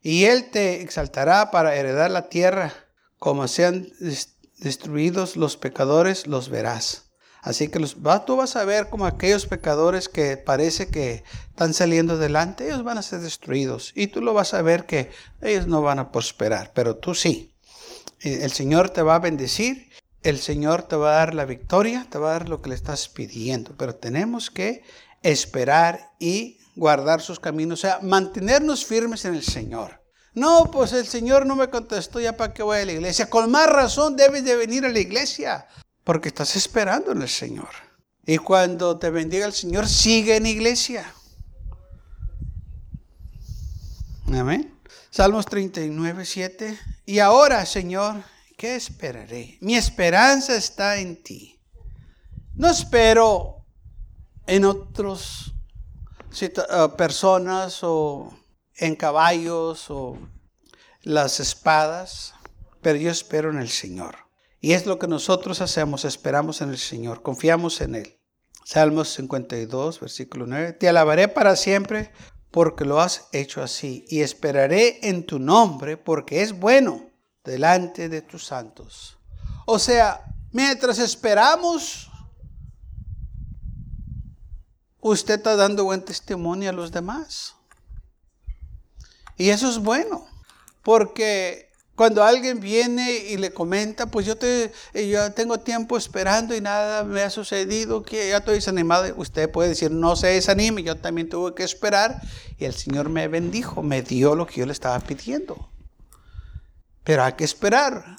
y 0.02 0.24
Él 0.24 0.50
te 0.50 0.82
exaltará 0.82 1.52
para 1.52 1.76
heredar 1.76 2.10
la 2.10 2.28
tierra, 2.28 2.74
como 3.20 3.46
sean 3.46 3.86
destruidos 4.58 5.36
los 5.36 5.56
pecadores, 5.56 6.26
los 6.26 6.48
verás. 6.48 7.05
Así 7.46 7.68
que 7.68 7.78
los, 7.78 7.96
tú 8.26 8.34
vas 8.34 8.56
a 8.56 8.64
ver 8.64 8.88
como 8.88 9.06
aquellos 9.06 9.46
pecadores 9.46 10.08
que 10.08 10.36
parece 10.36 10.88
que 10.88 11.22
están 11.50 11.74
saliendo 11.74 12.14
adelante, 12.14 12.66
ellos 12.66 12.82
van 12.82 12.98
a 12.98 13.02
ser 13.02 13.20
destruidos. 13.20 13.92
Y 13.94 14.08
tú 14.08 14.20
lo 14.20 14.34
vas 14.34 14.52
a 14.52 14.62
ver 14.62 14.84
que 14.84 15.12
ellos 15.40 15.68
no 15.68 15.80
van 15.80 16.00
a 16.00 16.10
prosperar, 16.10 16.72
pero 16.74 16.96
tú 16.96 17.14
sí. 17.14 17.54
El 18.18 18.50
Señor 18.50 18.90
te 18.90 19.02
va 19.02 19.14
a 19.14 19.20
bendecir, 19.20 19.90
el 20.24 20.40
Señor 20.40 20.82
te 20.82 20.96
va 20.96 21.12
a 21.12 21.18
dar 21.18 21.34
la 21.34 21.44
victoria, 21.44 22.08
te 22.10 22.18
va 22.18 22.30
a 22.30 22.32
dar 22.32 22.48
lo 22.48 22.60
que 22.60 22.70
le 22.70 22.74
estás 22.74 23.08
pidiendo. 23.08 23.76
Pero 23.78 23.94
tenemos 23.94 24.50
que 24.50 24.82
esperar 25.22 26.14
y 26.18 26.58
guardar 26.74 27.20
sus 27.20 27.38
caminos, 27.38 27.78
o 27.78 27.82
sea, 27.82 28.00
mantenernos 28.02 28.84
firmes 28.84 29.24
en 29.24 29.36
el 29.36 29.44
Señor. 29.44 30.02
No, 30.34 30.68
pues 30.72 30.92
el 30.92 31.06
Señor 31.06 31.46
no 31.46 31.54
me 31.54 31.70
contestó, 31.70 32.18
ya 32.18 32.36
para 32.36 32.52
qué 32.52 32.64
voy 32.64 32.78
a 32.78 32.84
la 32.84 32.92
iglesia. 32.92 33.30
Con 33.30 33.52
más 33.52 33.70
razón 33.70 34.16
debes 34.16 34.44
de 34.44 34.56
venir 34.56 34.84
a 34.84 34.88
la 34.88 34.98
iglesia 34.98 35.68
porque 36.06 36.28
estás 36.28 36.54
esperando 36.54 37.10
en 37.10 37.20
el 37.20 37.28
Señor. 37.28 37.68
Y 38.24 38.38
cuando 38.38 38.96
te 38.96 39.10
bendiga 39.10 39.44
el 39.44 39.52
Señor, 39.52 39.88
sigue 39.88 40.36
en 40.36 40.46
iglesia. 40.46 41.12
Amén. 44.32 44.72
Salmos 45.10 45.46
39, 45.46 46.24
7. 46.24 46.78
Y 47.06 47.18
ahora, 47.18 47.66
Señor, 47.66 48.22
¿qué 48.56 48.76
esperaré? 48.76 49.58
Mi 49.60 49.74
esperanza 49.74 50.54
está 50.54 50.98
en 50.98 51.20
ti. 51.24 51.60
No 52.54 52.70
espero 52.70 53.66
en 54.46 54.64
otras 54.64 55.52
eh, 56.40 56.52
personas 56.96 57.80
o 57.82 58.32
en 58.76 58.94
caballos 58.94 59.90
o 59.90 60.16
las 61.02 61.40
espadas, 61.40 62.32
pero 62.80 62.96
yo 62.96 63.10
espero 63.10 63.50
en 63.50 63.58
el 63.58 63.70
Señor. 63.70 64.25
Y 64.60 64.72
es 64.72 64.86
lo 64.86 64.98
que 64.98 65.06
nosotros 65.06 65.60
hacemos, 65.60 66.04
esperamos 66.04 66.60
en 66.60 66.70
el 66.70 66.78
Señor, 66.78 67.22
confiamos 67.22 67.80
en 67.80 67.94
Él. 67.96 68.18
Salmos 68.64 69.10
52, 69.14 70.00
versículo 70.00 70.46
9. 70.46 70.72
Te 70.72 70.88
alabaré 70.88 71.28
para 71.28 71.54
siempre 71.54 72.10
porque 72.50 72.84
lo 72.84 73.00
has 73.00 73.28
hecho 73.32 73.62
así 73.62 74.04
y 74.08 74.22
esperaré 74.22 74.98
en 75.08 75.24
tu 75.24 75.38
nombre 75.38 75.96
porque 75.96 76.42
es 76.42 76.58
bueno 76.58 77.10
delante 77.44 78.08
de 78.08 78.22
tus 78.22 78.44
santos. 78.44 79.18
O 79.66 79.78
sea, 79.78 80.24
mientras 80.52 80.98
esperamos, 80.98 82.10
usted 85.00 85.34
está 85.34 85.54
dando 85.54 85.84
buen 85.84 86.04
testimonio 86.04 86.70
a 86.70 86.72
los 86.72 86.90
demás. 86.90 87.54
Y 89.36 89.50
eso 89.50 89.68
es 89.68 89.78
bueno, 89.78 90.26
porque 90.82 91.70
cuando 91.96 92.22
alguien 92.22 92.60
viene 92.60 93.10
y 93.10 93.38
le 93.38 93.54
comenta, 93.54 94.06
pues 94.06 94.26
yo, 94.26 94.36
te, 94.36 94.70
yo 94.92 95.32
tengo 95.32 95.58
tiempo 95.58 95.96
esperando 95.96 96.54
y 96.54 96.60
nada 96.60 97.04
me 97.04 97.22
ha 97.22 97.30
sucedido, 97.30 98.02
que 98.02 98.28
ya 98.28 98.36
estoy 98.36 98.56
desanimado. 98.56 99.12
Usted 99.16 99.50
puede 99.50 99.70
decir, 99.70 99.90
no 99.90 100.14
se 100.14 100.26
desanime, 100.28 100.82
yo 100.82 100.96
también 100.96 101.30
tuve 101.30 101.54
que 101.54 101.64
esperar 101.64 102.20
y 102.58 102.66
el 102.66 102.74
Señor 102.74 103.08
me 103.08 103.28
bendijo, 103.28 103.82
me 103.82 104.02
dio 104.02 104.34
lo 104.34 104.46
que 104.46 104.60
yo 104.60 104.66
le 104.66 104.72
estaba 104.72 105.00
pidiendo. 105.00 105.70
Pero 107.02 107.24
hay 107.24 107.32
que 107.32 107.44
esperar. 107.44 108.16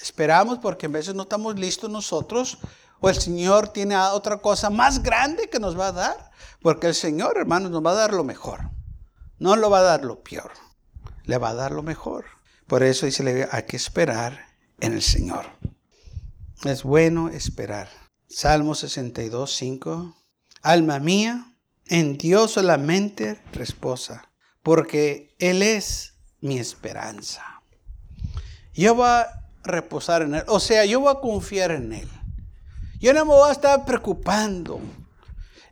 Esperamos 0.00 0.58
porque 0.58 0.86
a 0.86 0.88
veces 0.88 1.14
no 1.14 1.24
estamos 1.24 1.58
listos 1.58 1.90
nosotros 1.90 2.56
o 3.00 3.10
el 3.10 3.16
Señor 3.16 3.68
tiene 3.68 3.94
otra 3.98 4.38
cosa 4.38 4.70
más 4.70 5.02
grande 5.02 5.50
que 5.50 5.60
nos 5.60 5.78
va 5.78 5.88
a 5.88 5.92
dar. 5.92 6.30
Porque 6.62 6.86
el 6.86 6.94
Señor, 6.94 7.36
hermanos, 7.36 7.70
nos 7.70 7.84
va 7.84 7.90
a 7.90 7.94
dar 7.94 8.14
lo 8.14 8.24
mejor. 8.24 8.70
No 9.38 9.54
lo 9.54 9.68
va 9.68 9.80
a 9.80 9.82
dar 9.82 10.04
lo 10.04 10.22
peor. 10.22 10.52
Le 11.24 11.36
va 11.36 11.50
a 11.50 11.54
dar 11.54 11.72
lo 11.72 11.82
mejor. 11.82 12.37
Por 12.68 12.82
eso 12.82 13.06
dice, 13.06 13.48
hay 13.50 13.62
que 13.62 13.76
esperar 13.76 14.46
en 14.78 14.92
el 14.92 15.02
Señor. 15.02 15.46
Es 16.64 16.82
bueno 16.82 17.30
esperar. 17.30 17.88
Salmo 18.28 18.74
62, 18.74 19.50
5. 19.54 20.14
Alma 20.60 20.98
mía, 20.98 21.54
en 21.86 22.18
Dios 22.18 22.52
solamente 22.52 23.40
reposa, 23.52 24.30
porque 24.62 25.34
Él 25.38 25.62
es 25.62 26.12
mi 26.42 26.58
esperanza. 26.58 27.62
yo 28.74 28.94
voy 28.94 29.06
a 29.06 29.50
reposar 29.64 30.20
en 30.22 30.34
Él. 30.34 30.44
O 30.48 30.60
sea, 30.60 30.84
yo 30.84 31.00
voy 31.00 31.14
a 31.16 31.20
confiar 31.20 31.70
en 31.70 31.94
Él. 31.94 32.08
Yo 33.00 33.14
no 33.14 33.24
me 33.24 33.32
voy 33.32 33.48
a 33.48 33.52
estar 33.52 33.86
preocupando. 33.86 34.78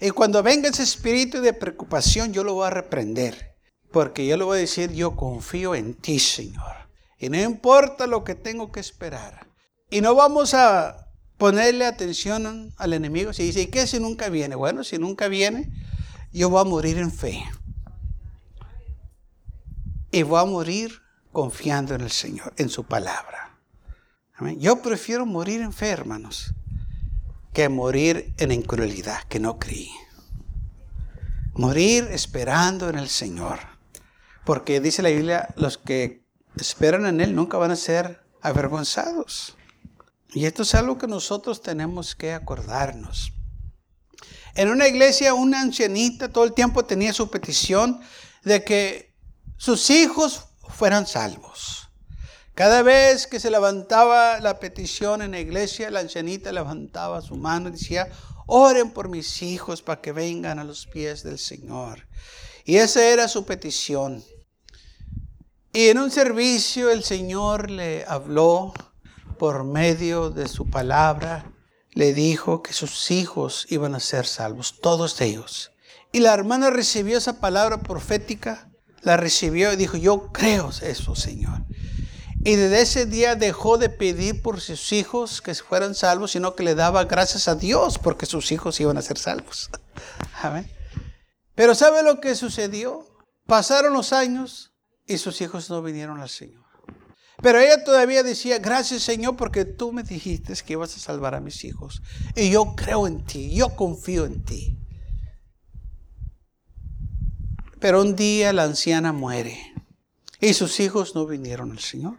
Y 0.01 0.11
cuando 0.11 0.43
venga 0.43 0.71
ese 0.71 0.85
espíritu 0.85 1.43
de 1.43 1.53
preocupación, 1.53 2.33
yo 2.33 2.43
lo 2.43 2.55
voy 2.55 2.69
a 2.69 2.71
reprender. 2.71 3.55
Porque 3.93 4.27
yo 4.27 4.39
le 4.39 4.45
voy 4.45 4.59
a 4.59 4.61
decir, 4.63 4.93
yo 4.93 5.15
confío 5.15 5.75
en 5.75 5.93
ti, 5.93 6.19
Señor. 6.19 6.86
Y 7.19 7.29
no 7.29 7.41
importa 7.41 8.07
lo 8.07 8.25
que 8.25 8.35
tengo 8.35 8.71
que 8.73 8.81
esperar. 8.81 9.49
Y 9.91 10.01
no 10.01 10.15
vamos 10.15 10.55
a 10.55 11.09
ponerle 11.39 11.87
atención 11.87 12.75
al 12.77 12.93
enemigo. 12.93 13.33
Si 13.33 13.45
dice, 13.45 13.63
¿y 13.63 13.67
qué 13.67 13.87
si 13.87 14.01
nunca 14.01 14.29
viene? 14.29 14.55
Bueno, 14.55 14.85
si 14.85 14.99
nunca 14.99 15.29
viene, 15.29 15.73
yo 16.33 16.51
voy 16.51 16.61
a 16.61 16.65
morir 16.65 16.99
en 16.99 17.11
fe. 17.11 17.45
Y 20.11 20.23
voy 20.23 20.41
a 20.41 20.45
morir 20.45 21.03
confiando 21.33 21.95
en 21.95 22.03
el 22.03 22.11
Señor, 22.11 22.53
en 22.57 22.69
su 22.69 22.85
palabra. 22.85 23.59
Yo 24.59 24.83
prefiero 24.83 25.25
morir 25.25 25.63
en 25.63 25.73
fe, 25.73 25.89
hermanos, 25.89 26.53
que 27.55 27.71
morir 27.71 28.35
en 28.37 28.53
incredulidad, 28.53 29.23
que 29.25 29.41
no 29.41 29.59
creí. 29.59 29.91
Morir 31.55 32.09
esperando 32.11 32.91
en 32.91 32.99
el 32.99 33.09
Señor. 33.09 33.59
Porque 34.45 34.81
dice 34.81 35.03
la 35.03 35.09
Biblia, 35.09 35.49
los 35.57 35.79
que 35.79 36.26
esperan 36.57 37.07
en 37.07 37.21
Él 37.21 37.35
nunca 37.35 37.57
van 37.57 37.71
a 37.71 37.77
ser 37.77 38.21
avergonzados. 38.41 39.57
Y 40.33 40.47
esto 40.47 40.63
es 40.63 40.75
algo 40.75 40.99
que 40.99 41.07
nosotros 41.07 41.63
tenemos 41.63 42.15
que 42.15 42.33
acordarnos. 42.33 43.33
En 44.55 44.71
una 44.71 44.89
iglesia, 44.89 45.35
una 45.35 45.61
ancianita 45.61 46.33
todo 46.33 46.45
el 46.45 46.55
tiempo 46.55 46.85
tenía 46.85 47.13
su 47.13 47.31
petición 47.31 48.01
de 48.43 48.65
que 48.65 49.15
sus 49.57 49.91
hijos 49.91 50.45
fueran 50.69 51.07
salvos. 51.07 51.89
Cada 52.55 52.83
vez 52.83 53.27
que 53.27 53.39
se 53.39 53.51
levantaba 53.51 54.41
la 54.41 54.59
petición 54.59 55.21
en 55.21 55.33
la 55.33 55.41
iglesia, 55.41 55.91
la 55.91 56.01
ancianita 56.01 56.53
levantaba 56.53 57.21
su 57.21 57.37
mano 57.37 57.69
y 57.69 57.73
decía, 57.73 58.09
oren 58.47 58.93
por 58.93 59.11
mis 59.11 59.43
hijos 59.43 59.83
para 59.83 60.01
que 60.01 60.13
vengan 60.13 60.59
a 60.59 60.65
los 60.65 60.87
pies 60.87 61.23
del 61.23 61.39
Señor. 61.39 62.07
Y 62.65 62.77
esa 62.77 63.05
era 63.05 63.29
su 63.29 63.45
petición. 63.45 64.25
Y 65.77 65.91
en 65.91 65.99
un 65.99 66.11
servicio 66.11 66.91
el 66.91 67.05
Señor 67.05 67.71
le 67.71 68.07
habló 68.09 68.73
por 69.39 69.63
medio 69.65 70.31
de 70.31 70.49
su 70.49 70.71
palabra, 70.71 71.53
le 71.93 72.15
dijo 72.15 72.63
que 72.63 72.73
sus 72.73 73.11
hijos 73.11 73.67
iban 73.69 73.95
a 73.95 74.01
ser 74.01 74.25
salvos, 74.25 74.81
todos 74.81 75.21
ellos. 75.21 75.73
Y 76.13 76.21
la 76.21 76.33
hermana 76.33 76.71
recibió 76.71 77.19
esa 77.19 77.41
palabra 77.41 77.83
profética, 77.83 78.71
la 79.03 79.19
recibió 79.19 79.71
y 79.71 79.77
dijo, 79.77 79.99
yo 79.99 80.33
creo 80.33 80.71
eso, 80.81 81.15
Señor. 81.15 81.67
Y 82.43 82.55
desde 82.55 82.81
ese 82.81 83.05
día 83.05 83.35
dejó 83.35 83.77
de 83.77 83.91
pedir 83.91 84.41
por 84.41 84.63
sus 84.63 84.95
hijos 84.95 85.43
que 85.43 85.55
fueran 85.55 85.95
salvos, 85.95 86.31
sino 86.31 86.55
que 86.55 86.65
le 86.65 86.75
daba 86.75 87.05
gracias 87.05 87.49
a 87.49 87.55
Dios 87.55 87.99
porque 87.99 88.25
sus 88.25 88.51
hijos 88.51 88.81
iban 88.81 88.97
a 88.97 89.03
ser 89.03 89.19
salvos. 89.19 89.69
Pero 91.55 91.75
¿sabe 91.75 92.03
lo 92.03 92.19
que 92.19 92.35
sucedió? 92.35 93.07
Pasaron 93.45 93.93
los 93.93 94.15
años 94.15 94.73
y 95.07 95.19
sus 95.19 95.41
hijos 95.41 95.71
no 95.71 95.83
vinieron 95.83 96.21
al 96.21 96.29
Señor. 96.29 96.65
Pero 97.43 97.61
ella 97.61 97.85
todavía 97.85 98.23
decía, 98.23 98.59
gracias 98.59 99.03
Señor 99.03 99.37
porque 99.37 99.65
tú 99.65 99.93
me 99.93 100.03
dijiste 100.03 100.55
que 100.65 100.73
ibas 100.73 100.97
a 100.97 101.01
salvar 101.01 101.35
a 101.35 101.41
mis 101.41 101.65
hijos. 101.65 102.03
Y 102.35 102.51
yo 102.51 102.75
creo 102.75 103.07
en 103.07 103.25
ti, 103.25 103.55
yo 103.55 103.77
confío 103.77 104.25
en 104.25 104.43
ti. 104.45 104.79
Pero 107.79 108.01
un 108.01 108.17
día 108.17 108.53
la 108.53 108.65
anciana 108.65 109.13
muere 109.13 109.75
y 110.41 110.55
sus 110.55 110.81
hijos 110.81 111.15
no 111.15 111.27
vinieron 111.27 111.73
al 111.73 111.79
Señor. 111.79 112.17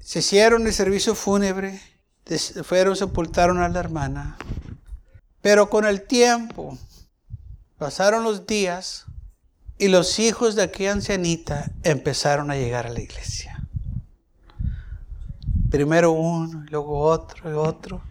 Se 0.00 0.20
hicieron 0.20 0.66
el 0.66 0.72
servicio 0.72 1.14
fúnebre, 1.14 1.82
fueron, 2.62 2.96
sepultaron 2.96 3.58
a 3.58 3.68
la 3.68 3.80
hermana. 3.80 4.38
Pero 5.42 5.68
con 5.68 5.84
el 5.84 6.06
tiempo, 6.06 6.78
pasaron 7.78 8.22
los 8.22 8.46
días 8.46 9.07
y 9.78 9.88
los 9.88 10.18
hijos 10.18 10.54
de 10.54 10.62
aquella 10.62 10.92
ancianita 10.92 11.70
empezaron 11.84 12.50
a 12.50 12.56
llegar 12.56 12.86
a 12.86 12.90
la 12.90 13.00
iglesia. 13.00 13.62
Primero 15.70 16.12
uno, 16.12 16.64
luego 16.68 17.00
otro 17.00 17.50
y 17.50 17.54
otro, 17.54 18.02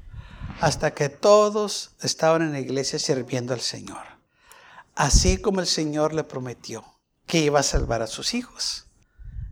hasta 0.62 0.94
que 0.94 1.10
todos 1.10 1.92
estaban 2.02 2.42
en 2.42 2.54
la 2.54 2.60
iglesia 2.60 3.00
sirviendo 3.00 3.54
al 3.54 3.62
Señor. 3.62 4.06
Así 4.96 5.38
como 5.38 5.60
el 5.60 5.68
Señor 5.68 6.14
le 6.14 6.24
prometió 6.24 6.84
que 7.26 7.40
iba 7.40 7.60
a 7.60 7.64
salvar 7.64 8.02
a 8.02 8.08
sus 8.08 8.34
hijos. 8.34 8.88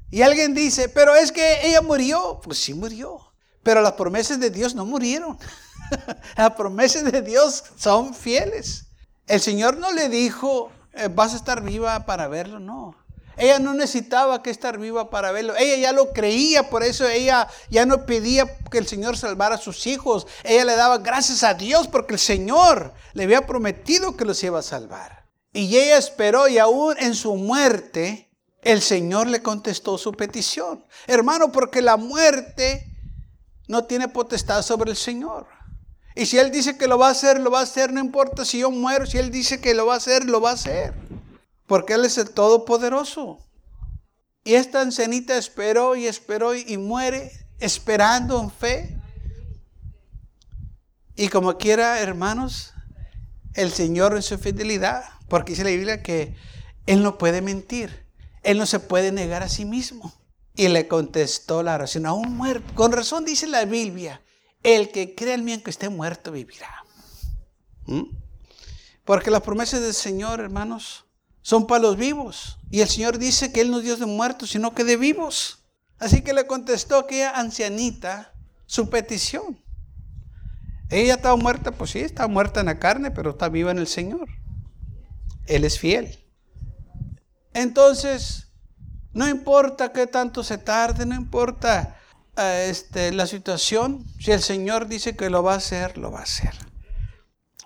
Y 0.10 0.22
alguien 0.22 0.54
dice, 0.54 0.88
pero 0.90 1.14
es 1.14 1.32
que 1.32 1.68
ella 1.68 1.82
murió. 1.82 2.40
Pues 2.44 2.60
sí 2.60 2.74
murió. 2.74 3.34
Pero 3.64 3.82
las 3.82 3.94
promesas 3.94 4.40
de 4.40 4.50
Dios 4.50 4.74
no 4.74 4.86
murieron. 4.86 5.38
las 6.38 6.52
promesas 6.52 7.12
de 7.12 7.22
Dios 7.22 7.64
son 7.76 8.14
fieles. 8.14 8.86
El 9.28 9.42
Señor 9.42 9.78
no 9.78 9.92
le 9.92 10.08
dijo, 10.08 10.72
vas 11.12 11.34
a 11.34 11.38
estar 11.38 11.62
viva 11.62 12.06
para 12.06 12.28
verlo. 12.28 12.60
No. 12.60 12.96
Ella 13.38 13.60
no 13.60 13.74
necesitaba 13.74 14.42
que 14.42 14.50
estar 14.50 14.78
viva 14.78 15.10
para 15.10 15.32
verlo. 15.32 15.56
Ella 15.58 15.78
ya 15.78 15.92
lo 15.92 16.14
creía, 16.14 16.70
por 16.70 16.84
eso 16.84 17.08
ella 17.08 17.48
ya 17.70 17.86
no 17.86 18.06
pedía 18.06 18.58
que 18.70 18.78
el 18.78 18.88
Señor 18.88 19.18
salvara 19.18 19.56
a 19.56 19.60
sus 19.60 19.88
hijos. 19.88 20.26
Ella 20.44 20.64
le 20.64 20.76
daba 20.76 21.00
gracias 21.00 21.44
a 21.44 21.54
Dios 21.54 21.88
porque 21.88 22.14
el 22.14 22.20
Señor 22.20 22.94
le 23.14 23.24
había 23.24 23.46
prometido 23.46 24.16
que 24.16 24.26
los 24.26 24.42
iba 24.44 24.60
a 24.60 24.64
salvar. 24.64 25.26
Y 25.52 25.78
ella 25.78 25.98
esperó 25.98 26.48
y 26.48 26.58
aún 26.58 26.96
en 27.00 27.16
su 27.16 27.36
muerte, 27.36 28.30
el 28.62 28.82
Señor 28.82 29.28
le 29.28 29.42
contestó 29.42 29.98
su 29.98 30.12
petición. 30.14 30.86
Hermano, 31.08 31.52
porque 31.52 31.82
la 31.82 31.98
muerte 31.98 32.88
no 33.68 33.86
tiene 33.86 34.08
potestad 34.08 34.62
sobre 34.62 34.92
el 34.92 34.98
Señor. 34.98 35.48
Y 36.16 36.26
si 36.26 36.40
Él 36.40 36.50
dice 36.50 36.78
que 36.78 36.88
lo 36.88 36.98
va 36.98 37.10
a 37.10 37.12
hacer, 37.12 37.42
lo 37.42 37.52
va 37.52 37.60
a 37.60 37.64
hacer, 37.64 37.92
no 37.92 38.00
importa 38.00 38.46
si 38.46 38.60
yo 38.60 38.72
muero, 38.72 39.06
si 39.06 39.18
Él 39.18 39.32
dice 39.32 39.60
que 39.60 39.74
lo 39.74 39.86
va 39.86 39.96
a 39.96 39.98
hacer, 39.98 40.24
lo 40.26 40.40
va 40.40 40.52
a 40.52 40.54
hacer. 40.54 40.94
Porque 41.68 41.94
Él 41.94 42.06
es 42.06 42.18
el 42.18 42.30
Todopoderoso. 42.30 43.40
Y 44.46 44.54
esta 44.54 44.82
ancianita 44.82 45.38
esperó 45.38 45.96
y 45.96 46.08
esperó 46.08 46.56
y 46.56 46.78
muere 46.78 47.32
esperando 47.60 48.42
en 48.42 48.50
fe. 48.50 48.98
Y 51.16 51.28
como 51.28 51.58
quiera, 51.58 52.00
hermanos, 52.00 52.74
el 53.54 53.72
Señor 53.72 54.16
en 54.16 54.22
su 54.22 54.38
fidelidad, 54.38 55.04
porque 55.28 55.54
dice 55.54 55.64
la 55.64 55.72
Biblia 55.72 56.04
que 56.04 56.36
Él 56.86 57.04
no 57.04 57.18
puede 57.18 57.42
mentir. 57.42 58.06
Él 58.44 58.58
no 58.58 58.66
se 58.66 58.80
puede 58.80 59.12
negar 59.12 59.44
a 59.44 59.50
sí 59.50 59.66
mismo. 59.66 60.14
Y 60.56 60.68
le 60.70 60.88
contestó 60.88 61.64
la 61.64 61.76
oración, 61.76 62.06
aún 62.06 62.38
muerto. 62.38 62.74
Con 62.76 62.92
razón 62.92 63.26
dice 63.26 63.48
la 63.48 63.66
Biblia, 63.66 64.22
el 64.66 64.92
que 64.92 65.14
cree 65.14 65.36
en 65.36 65.46
mí 65.46 65.54
aunque 65.54 65.70
esté 65.70 65.90
muerto 65.90 66.32
vivirá. 66.32 66.84
¿Mm? 67.86 68.04
Porque 69.04 69.30
las 69.30 69.42
promesas 69.42 69.82
del 69.82 69.94
Señor, 69.94 70.40
hermanos, 70.40 71.06
son 71.44 71.68
para 71.68 71.84
los 71.84 71.98
vivos. 71.98 72.58
Y 72.72 72.82
el 72.82 72.90
Señor 72.90 73.20
dice 73.20 73.54
que 73.54 73.62
Él 73.62 73.70
no 73.70 73.78
es 73.78 73.84
Dios 73.84 74.00
de 74.00 74.08
muertos, 74.08 74.50
sino 74.50 74.74
que 74.74 74.84
de 74.84 74.98
vivos. 74.98 75.60
Así 76.00 76.24
que 76.24 76.34
le 76.34 76.48
contestó 76.48 76.98
aquella 76.98 77.32
ancianita 77.32 78.34
su 78.66 78.90
petición. 78.90 79.62
Ella 80.90 81.14
estaba 81.14 81.36
muerta, 81.36 81.72
pues 81.72 81.92
sí, 81.92 82.00
está 82.00 82.28
muerta 82.28 82.62
en 82.62 82.66
la 82.66 82.80
carne, 82.80 83.12
pero 83.12 83.32
está 83.32 83.50
viva 83.50 83.70
en 83.70 83.78
el 83.78 83.88
Señor. 83.88 84.28
Él 85.46 85.64
es 85.64 85.78
fiel. 85.78 86.20
Entonces, 87.54 88.48
no 89.14 89.30
importa 89.30 89.94
qué 89.94 90.08
tanto 90.08 90.44
se 90.44 90.58
tarde, 90.58 91.06
no 91.06 91.14
importa 91.14 91.95
este, 92.38 93.12
la 93.12 93.28
situación, 93.28 94.06
si 94.20 94.32
el 94.32 94.42
Señor 94.42 94.88
dice 94.88 95.16
que 95.16 95.30
lo 95.30 95.44
va 95.44 95.54
a 95.54 95.58
hacer, 95.58 95.98
lo 95.98 96.12
va 96.12 96.20
a 96.20 96.24
hacer. 96.24 96.54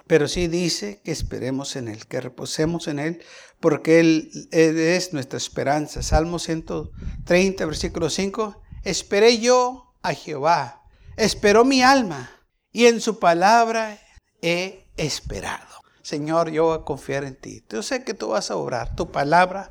Pero 0.08 0.28
sí 0.28 0.48
dice 0.48 1.02
que 1.04 1.12
esperemos 1.12 1.76
en 1.76 1.88
Él, 1.88 2.06
que 2.08 2.22
reposemos 2.22 2.88
en 2.88 3.00
Él, 3.00 3.24
porque 3.60 4.00
Él, 4.00 4.32
Él 4.52 4.78
es 4.80 5.14
nuestra 5.14 5.38
esperanza. 5.38 6.02
Salmo 6.02 6.40
130, 6.40 7.66
versículo 7.66 8.10
5. 8.10 8.62
Esperé 8.84 9.40
yo 9.40 9.94
a 10.02 10.14
Jehová, 10.14 10.84
esperó 11.18 11.66
mi 11.66 11.82
alma, 11.82 12.32
y 12.72 12.86
en 12.86 13.02
su 13.02 13.20
palabra 13.20 14.00
he 14.42 14.88
esperado. 14.98 15.80
Señor, 16.02 16.50
yo 16.50 16.66
voy 16.66 16.78
a 16.80 16.86
confiar 16.86 17.24
en 17.24 17.36
ti. 17.36 17.64
Yo 17.70 17.84
sé 17.84 18.04
que 18.04 18.14
tú 18.14 18.30
vas 18.30 18.50
a 18.50 18.56
obrar. 18.56 18.96
Tu 18.96 19.12
palabra, 19.12 19.70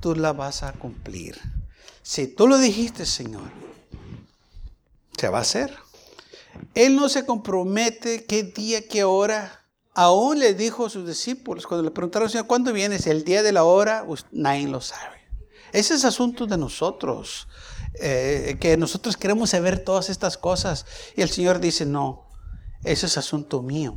tú 0.00 0.14
la 0.14 0.32
vas 0.32 0.62
a 0.62 0.72
cumplir. 0.72 1.40
Si 2.02 2.26
tú 2.26 2.46
lo 2.46 2.58
dijiste, 2.58 3.06
Señor, 3.06 3.50
se 5.16 5.28
va 5.28 5.38
a 5.38 5.42
hacer. 5.42 5.76
Él 6.74 6.96
no 6.96 7.08
se 7.08 7.26
compromete 7.26 8.24
qué 8.24 8.42
día, 8.42 8.86
qué 8.86 9.04
hora. 9.04 9.66
Aún 9.94 10.38
le 10.40 10.54
dijo 10.54 10.86
a 10.86 10.90
sus 10.90 11.06
discípulos, 11.06 11.66
cuando 11.66 11.84
le 11.84 11.90
preguntaron, 11.90 12.28
Señor, 12.28 12.46
¿cuándo 12.46 12.72
vienes? 12.72 13.06
El 13.06 13.24
día 13.24 13.42
de 13.42 13.52
la 13.52 13.64
hora, 13.64 14.04
pues, 14.06 14.26
nadie 14.32 14.66
lo 14.66 14.80
sabe. 14.80 15.18
Ese 15.72 15.94
es 15.94 16.04
asunto 16.04 16.46
de 16.46 16.56
nosotros, 16.56 17.48
eh, 18.00 18.56
que 18.60 18.76
nosotros 18.76 19.16
queremos 19.16 19.50
saber 19.50 19.84
todas 19.84 20.10
estas 20.10 20.36
cosas. 20.36 20.86
Y 21.16 21.22
el 21.22 21.30
Señor 21.30 21.60
dice, 21.60 21.86
no, 21.86 22.28
ese 22.84 23.06
es 23.06 23.18
asunto 23.18 23.62
mío 23.62 23.96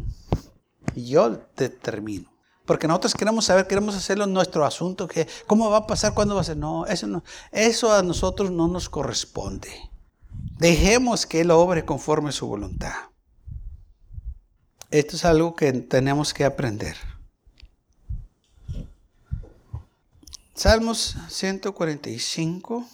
yo 0.95 1.39
determino. 1.56 2.32
Porque 2.65 2.88
nosotros 2.88 3.13
queremos 3.13 3.45
saber, 3.45 3.65
queremos 3.65 3.95
hacerlo 3.95 4.27
nuestro 4.27 4.65
asunto, 4.65 5.08
cómo 5.45 5.69
va 5.69 5.77
a 5.77 5.88
pasar, 5.88 6.13
cuándo 6.13 6.36
va 6.36 6.41
a 6.41 6.43
ser. 6.43 6.58
No, 6.58 6.86
eso 6.86 7.08
no, 7.08 7.23
eso 7.51 7.93
a 7.93 8.03
nosotros 8.03 8.51
no 8.51 8.67
nos 8.67 8.89
corresponde. 8.89 9.87
Dejemos 10.60 11.28
que 11.28 11.41
Él 11.41 11.52
obre 11.52 11.86
conforme 11.86 12.32
su 12.32 12.48
voluntad. 12.48 12.93
Esto 14.89 15.15
es 15.15 15.26
algo 15.26 15.56
que 15.56 15.72
tenemos 15.74 16.34
que 16.34 16.46
aprender. 16.46 16.98
Salmos 20.56 21.15
145, 21.30 22.88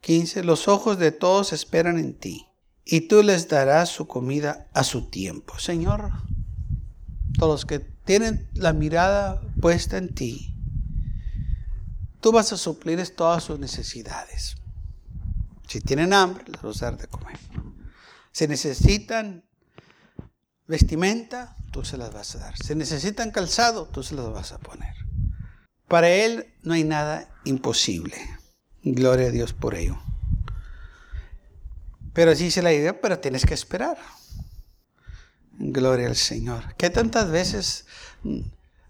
15. 0.00 0.44
Los 0.44 0.68
ojos 0.68 0.98
de 0.98 1.10
todos 1.10 1.52
esperan 1.52 1.98
en 1.98 2.14
ti, 2.14 2.46
y 2.84 3.08
tú 3.08 3.24
les 3.24 3.48
darás 3.48 3.88
su 3.88 4.06
comida 4.06 4.68
a 4.72 4.84
su 4.84 5.08
tiempo. 5.10 5.58
Señor, 5.58 6.12
todos 7.36 7.52
los 7.52 7.66
que 7.66 7.80
tienen 7.80 8.48
la 8.54 8.72
mirada 8.72 9.42
puesta 9.60 9.98
en 9.98 10.14
ti, 10.14 10.54
tú 12.20 12.30
vas 12.30 12.52
a 12.52 12.56
suplir 12.56 13.04
todas 13.16 13.42
sus 13.42 13.58
necesidades. 13.58 14.61
Si 15.72 15.80
tienen 15.80 16.12
hambre, 16.12 16.44
les 16.48 16.60
vas 16.60 16.82
a 16.82 16.90
dar 16.90 16.98
de 16.98 17.06
comer. 17.06 17.38
Si 18.30 18.46
necesitan 18.46 19.42
vestimenta, 20.66 21.56
tú 21.70 21.82
se 21.82 21.96
las 21.96 22.12
vas 22.12 22.34
a 22.34 22.40
dar. 22.40 22.58
Si 22.58 22.74
necesitan 22.74 23.30
calzado, 23.30 23.88
tú 23.88 24.02
se 24.02 24.14
las 24.14 24.30
vas 24.30 24.52
a 24.52 24.58
poner. 24.58 24.94
Para 25.88 26.10
Él 26.10 26.52
no 26.62 26.74
hay 26.74 26.84
nada 26.84 27.26
imposible. 27.44 28.18
Gloria 28.82 29.28
a 29.28 29.30
Dios 29.30 29.54
por 29.54 29.74
ello. 29.74 29.98
Pero 32.12 32.32
así 32.32 32.44
dice 32.44 32.60
la 32.60 32.74
idea, 32.74 33.00
pero 33.00 33.18
tienes 33.20 33.46
que 33.46 33.54
esperar. 33.54 33.96
Gloria 35.52 36.06
al 36.06 36.16
Señor. 36.16 36.74
¿Qué 36.76 36.90
tantas 36.90 37.30
veces 37.30 37.86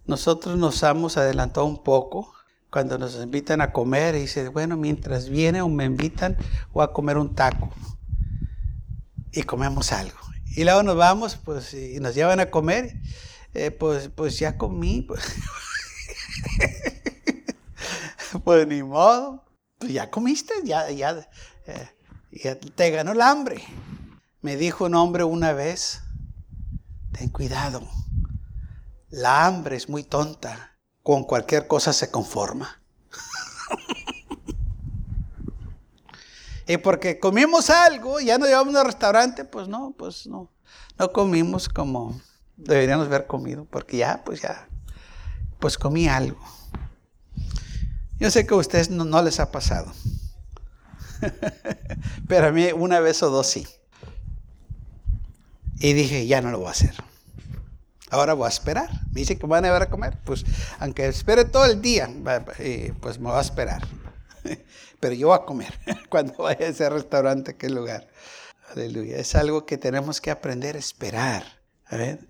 nosotros 0.05 0.59
nos 0.59 0.83
hemos 0.83 1.16
adelantado 1.16 1.64
un 1.64 1.85
poco 1.85 2.35
cuando 2.72 2.96
nos 2.96 3.16
invitan 3.16 3.61
a 3.61 3.70
comer 3.70 4.14
y 4.14 4.48
bueno, 4.48 4.78
mientras 4.78 5.28
viene 5.28 5.61
o 5.61 5.68
me 5.68 5.85
invitan, 5.85 6.38
voy 6.72 6.82
a 6.82 6.88
comer 6.88 7.18
un 7.18 7.35
taco. 7.35 7.70
Y 9.30 9.42
comemos 9.42 9.92
algo. 9.92 10.18
Y 10.56 10.64
luego 10.64 10.82
nos 10.82 10.96
vamos, 10.96 11.37
pues, 11.37 11.74
y 11.74 12.00
nos 12.00 12.14
llevan 12.14 12.40
a 12.40 12.50
comer, 12.50 12.94
eh, 13.52 13.72
pues, 13.72 14.08
pues 14.08 14.38
ya 14.38 14.56
comí. 14.56 15.02
Pues. 15.02 15.22
pues 18.44 18.66
ni 18.66 18.82
modo. 18.82 19.44
Pues 19.76 19.92
ya 19.92 20.11
comiste, 20.11 20.54
ya, 20.64 20.90
ya, 20.90 21.28
eh, 21.66 21.88
ya 22.30 22.58
te 22.58 22.90
ganó 22.90 23.12
el 23.12 23.20
hambre. 23.20 23.62
Me 24.40 24.56
dijo 24.56 24.87
un 24.87 24.94
hombre 24.94 25.24
una 25.24 25.52
vez, 25.52 26.00
ten 27.12 27.28
cuidado, 27.28 27.87
la 29.11 29.44
hambre 29.44 29.76
es 29.76 29.90
muy 29.90 30.04
tonta 30.04 30.71
con 31.03 31.25
cualquier 31.25 31.67
cosa 31.67 31.93
se 31.93 32.11
conforma. 32.11 32.81
y 36.67 36.77
porque 36.77 37.19
comimos 37.19 37.71
algo, 37.71 38.21
ya 38.21 38.38
no 38.38 38.47
llevamos 38.47 38.75
al 38.77 38.87
restaurante, 38.87 39.45
pues 39.45 39.69
no, 39.69 39.95
pues 39.97 40.27
no, 40.27 40.51
no 40.99 41.12
comimos 41.12 41.69
como 41.69 42.21
deberíamos 42.57 43.07
haber 43.07 43.27
comido, 43.27 43.65
porque 43.65 43.97
ya, 43.97 44.23
pues 44.25 44.43
ya, 44.43 44.69
pues 45.59 45.79
comí 45.79 46.09
algo. 46.09 46.41
Yo 48.19 48.31
sé 48.31 48.47
que 48.47 48.55
a 48.55 48.59
ustedes 48.59 48.91
no, 48.91 49.05
no 49.05 49.21
les 49.23 49.41
ha 49.41 49.51
pasado, 49.51 49.93
pero 52.29 52.49
a 52.49 52.53
mí 52.53 52.71
una 52.73 53.01
vez 53.01 53.23
o 53.23 53.31
dos 53.31 53.49
sí. 53.49 53.67
Y 55.81 55.95
dije, 55.95 56.27
ya 56.29 56.41
no 56.41 56.53
lo 56.53 56.59
voy 56.59 56.69
a 56.69 56.71
hacer. 56.71 56.95
Ahora 58.12 58.35
voy 58.35 58.44
a 58.44 58.51
esperar. 58.51 58.90
Me 59.11 59.22
dice 59.22 59.38
que 59.38 59.46
van 59.46 59.64
a 59.64 59.72
ver 59.72 59.81
a 59.81 59.88
comer. 59.88 60.18
Pues 60.22 60.44
aunque 60.79 61.07
espere 61.07 61.46
todo 61.46 61.64
el 61.64 61.81
día, 61.81 62.11
pues 63.01 63.18
me 63.18 63.31
voy 63.31 63.38
a 63.38 63.40
esperar. 63.40 63.88
Pero 65.01 65.14
yo 65.14 65.29
voy 65.29 65.38
a 65.38 65.46
comer 65.46 65.72
cuando 66.11 66.35
vaya 66.42 66.66
a 66.66 66.68
ese 66.68 66.90
restaurante, 66.90 67.53
aquel 67.53 67.75
lugar. 67.75 68.07
Aleluya. 68.70 69.16
Es 69.16 69.35
algo 69.35 69.64
que 69.64 69.79
tenemos 69.79 70.20
que 70.20 70.31
aprender 70.31 70.77
a 70.77 70.79
esperar. 70.79 71.62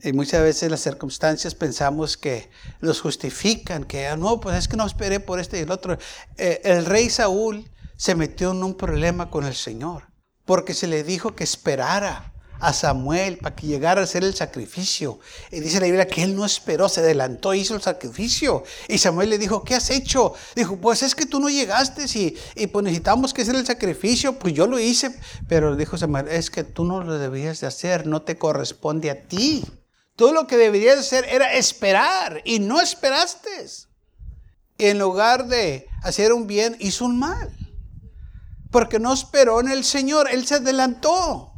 Y 0.02 0.12
muchas 0.12 0.42
veces 0.42 0.70
las 0.70 0.80
circunstancias 0.80 1.56
pensamos 1.56 2.16
que 2.16 2.48
los 2.78 3.00
justifican, 3.00 3.82
que 3.82 4.06
ah, 4.06 4.16
no, 4.16 4.40
pues 4.40 4.56
es 4.56 4.68
que 4.68 4.76
no 4.76 4.86
esperé 4.86 5.18
por 5.18 5.40
este 5.40 5.58
y 5.58 5.62
el 5.62 5.72
otro. 5.72 5.98
Eh, 6.36 6.60
el 6.62 6.86
rey 6.86 7.10
Saúl 7.10 7.70
se 7.96 8.14
metió 8.14 8.52
en 8.52 8.62
un 8.62 8.76
problema 8.76 9.30
con 9.30 9.44
el 9.44 9.54
Señor, 9.54 10.04
porque 10.44 10.74
se 10.74 10.86
le 10.86 11.02
dijo 11.02 11.34
que 11.34 11.44
esperara 11.44 12.31
a 12.62 12.72
Samuel 12.72 13.38
para 13.38 13.56
que 13.56 13.66
llegara 13.66 14.00
a 14.00 14.04
hacer 14.04 14.22
el 14.22 14.34
sacrificio. 14.34 15.18
Y 15.50 15.58
dice 15.58 15.80
la 15.80 15.86
Biblia 15.86 16.06
que 16.06 16.22
él 16.22 16.36
no 16.36 16.44
esperó, 16.44 16.88
se 16.88 17.00
adelantó, 17.00 17.52
hizo 17.54 17.74
el 17.74 17.82
sacrificio. 17.82 18.62
Y 18.88 18.98
Samuel 18.98 19.30
le 19.30 19.38
dijo, 19.38 19.64
¿qué 19.64 19.74
has 19.74 19.90
hecho? 19.90 20.32
Dijo, 20.54 20.76
pues 20.76 21.02
es 21.02 21.16
que 21.16 21.26
tú 21.26 21.40
no 21.40 21.48
llegaste 21.50 22.04
y, 22.16 22.36
y 22.54 22.68
pues 22.68 22.84
necesitamos 22.84 23.34
que 23.34 23.42
hacer 23.42 23.56
el 23.56 23.66
sacrificio. 23.66 24.38
Pues 24.38 24.54
yo 24.54 24.68
lo 24.68 24.78
hice. 24.78 25.18
Pero 25.48 25.74
dijo 25.74 25.98
Samuel, 25.98 26.28
es 26.28 26.50
que 26.50 26.62
tú 26.62 26.84
no 26.84 27.02
lo 27.02 27.18
debías 27.18 27.60
de 27.60 27.66
hacer, 27.66 28.06
no 28.06 28.22
te 28.22 28.38
corresponde 28.38 29.10
a 29.10 29.20
ti. 29.26 29.64
Todo 30.14 30.32
lo 30.32 30.46
que 30.46 30.56
deberías 30.56 30.98
hacer 30.98 31.24
era 31.28 31.54
esperar 31.54 32.42
y 32.44 32.60
no 32.60 32.80
esperaste. 32.80 33.50
Y 34.78 34.86
en 34.86 35.00
lugar 35.00 35.48
de 35.48 35.88
hacer 36.04 36.32
un 36.32 36.46
bien, 36.46 36.76
hizo 36.78 37.06
un 37.06 37.18
mal. 37.18 37.50
Porque 38.70 39.00
no 39.00 39.12
esperó 39.12 39.58
en 39.60 39.68
el 39.68 39.82
Señor, 39.82 40.28
Él 40.30 40.46
se 40.46 40.54
adelantó. 40.54 41.51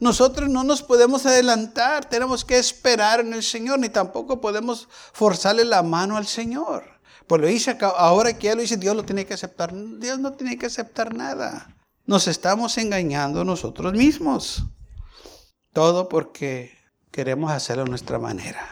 Nosotros 0.00 0.48
no 0.48 0.62
nos 0.64 0.82
podemos 0.82 1.26
adelantar, 1.26 2.04
tenemos 2.08 2.44
que 2.44 2.58
esperar 2.58 3.20
en 3.20 3.32
el 3.32 3.42
Señor, 3.42 3.78
ni 3.78 3.88
tampoco 3.88 4.40
podemos 4.40 4.88
forzarle 5.12 5.64
la 5.64 5.82
mano 5.82 6.16
al 6.16 6.26
Señor. 6.26 6.98
Pues 7.26 7.40
lo 7.40 7.46
dice 7.46 7.76
ahora 7.80 8.32
que 8.38 8.46
ya 8.46 8.54
lo 8.54 8.62
dice, 8.62 8.76
Dios 8.76 8.96
lo 8.96 9.04
tiene 9.04 9.26
que 9.26 9.34
aceptar. 9.34 9.72
Dios 9.98 10.18
no 10.18 10.32
tiene 10.32 10.56
que 10.56 10.66
aceptar 10.66 11.14
nada. 11.14 11.76
Nos 12.06 12.26
estamos 12.26 12.78
engañando 12.78 13.44
nosotros 13.44 13.92
mismos. 13.92 14.64
Todo 15.74 16.08
porque 16.08 16.78
queremos 17.10 17.50
hacerlo 17.50 17.82
a 17.82 17.86
nuestra 17.86 18.18
manera 18.18 18.66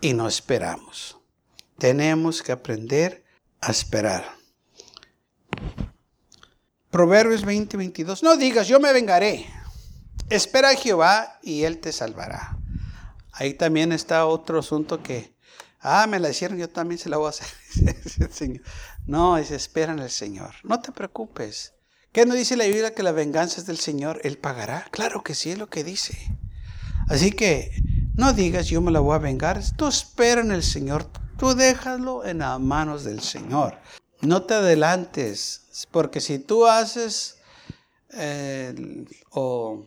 y 0.00 0.12
no 0.14 0.26
esperamos. 0.26 1.18
Tenemos 1.78 2.42
que 2.42 2.50
aprender 2.52 3.24
a 3.60 3.70
esperar. 3.70 4.24
Proverbios 6.90 7.44
20, 7.44 7.76
22. 7.76 8.24
No 8.24 8.36
digas, 8.36 8.66
yo 8.66 8.80
me 8.80 8.92
vengaré. 8.92 9.46
Espera 10.30 10.70
a 10.70 10.76
Jehová 10.76 11.40
y 11.42 11.64
Él 11.64 11.78
te 11.78 11.92
salvará. 11.92 12.56
Ahí 13.32 13.54
también 13.54 13.90
está 13.90 14.26
otro 14.26 14.60
asunto 14.60 15.02
que, 15.02 15.34
ah, 15.80 16.06
me 16.06 16.20
la 16.20 16.30
hicieron, 16.30 16.56
yo 16.56 16.68
también 16.68 16.98
se 16.98 17.08
la 17.08 17.16
voy 17.16 17.26
a 17.26 17.30
hacer. 17.30 17.48
no, 19.06 19.36
es 19.38 19.50
espera 19.50 19.92
en 19.92 19.98
el 19.98 20.10
Señor. 20.10 20.54
No 20.62 20.80
te 20.80 20.92
preocupes. 20.92 21.74
¿Qué 22.12 22.26
no 22.26 22.34
dice 22.34 22.56
la 22.56 22.64
Biblia 22.64 22.94
que 22.94 23.02
la 23.02 23.12
venganza 23.12 23.60
es 23.60 23.66
del 23.66 23.78
Señor? 23.78 24.20
Él 24.22 24.38
pagará. 24.38 24.86
Claro 24.92 25.22
que 25.24 25.34
sí 25.34 25.50
es 25.50 25.58
lo 25.58 25.68
que 25.68 25.82
dice. 25.82 26.16
Así 27.08 27.32
que 27.32 27.72
no 28.14 28.32
digas 28.32 28.68
yo 28.68 28.80
me 28.80 28.92
la 28.92 29.00
voy 29.00 29.16
a 29.16 29.18
vengar. 29.18 29.60
Tú 29.76 29.88
espera 29.88 30.42
en 30.42 30.52
el 30.52 30.62
Señor. 30.62 31.10
Tú 31.38 31.54
déjalo 31.54 32.24
en 32.24 32.38
las 32.38 32.60
manos 32.60 33.02
del 33.02 33.20
Señor. 33.20 33.78
No 34.20 34.42
te 34.42 34.54
adelantes. 34.54 35.86
Porque 35.90 36.20
si 36.20 36.38
tú 36.38 36.66
haces 36.66 37.38
eh, 38.12 39.06
o 39.30 39.84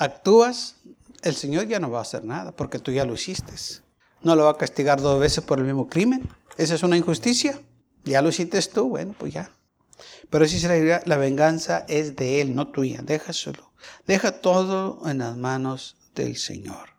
actúas, 0.00 0.76
el 1.22 1.36
Señor 1.36 1.68
ya 1.68 1.78
no 1.78 1.90
va 1.90 1.98
a 1.98 2.02
hacer 2.02 2.24
nada 2.24 2.52
porque 2.52 2.78
tú 2.78 2.90
ya 2.90 3.04
lo 3.04 3.14
hiciste. 3.14 3.52
No 4.22 4.34
lo 4.34 4.44
va 4.44 4.50
a 4.50 4.56
castigar 4.56 5.00
dos 5.00 5.20
veces 5.20 5.44
por 5.44 5.58
el 5.58 5.64
mismo 5.64 5.88
crimen. 5.88 6.28
Esa 6.56 6.74
es 6.74 6.82
una 6.82 6.96
injusticia. 6.96 7.60
Ya 8.04 8.22
lo 8.22 8.30
hiciste 8.30 8.60
tú, 8.62 8.88
bueno, 8.88 9.14
pues 9.18 9.34
ya. 9.34 9.50
Pero 10.30 10.46
si 10.46 10.58
la, 10.60 11.02
la 11.04 11.16
venganza 11.16 11.84
es 11.88 12.16
de 12.16 12.40
Él, 12.40 12.54
no 12.54 12.68
tuya. 12.68 13.02
Déjaselo. 13.02 13.72
Deja 14.06 14.40
todo 14.40 15.02
en 15.08 15.18
las 15.18 15.36
manos 15.36 15.96
del 16.14 16.36
Señor. 16.36 16.90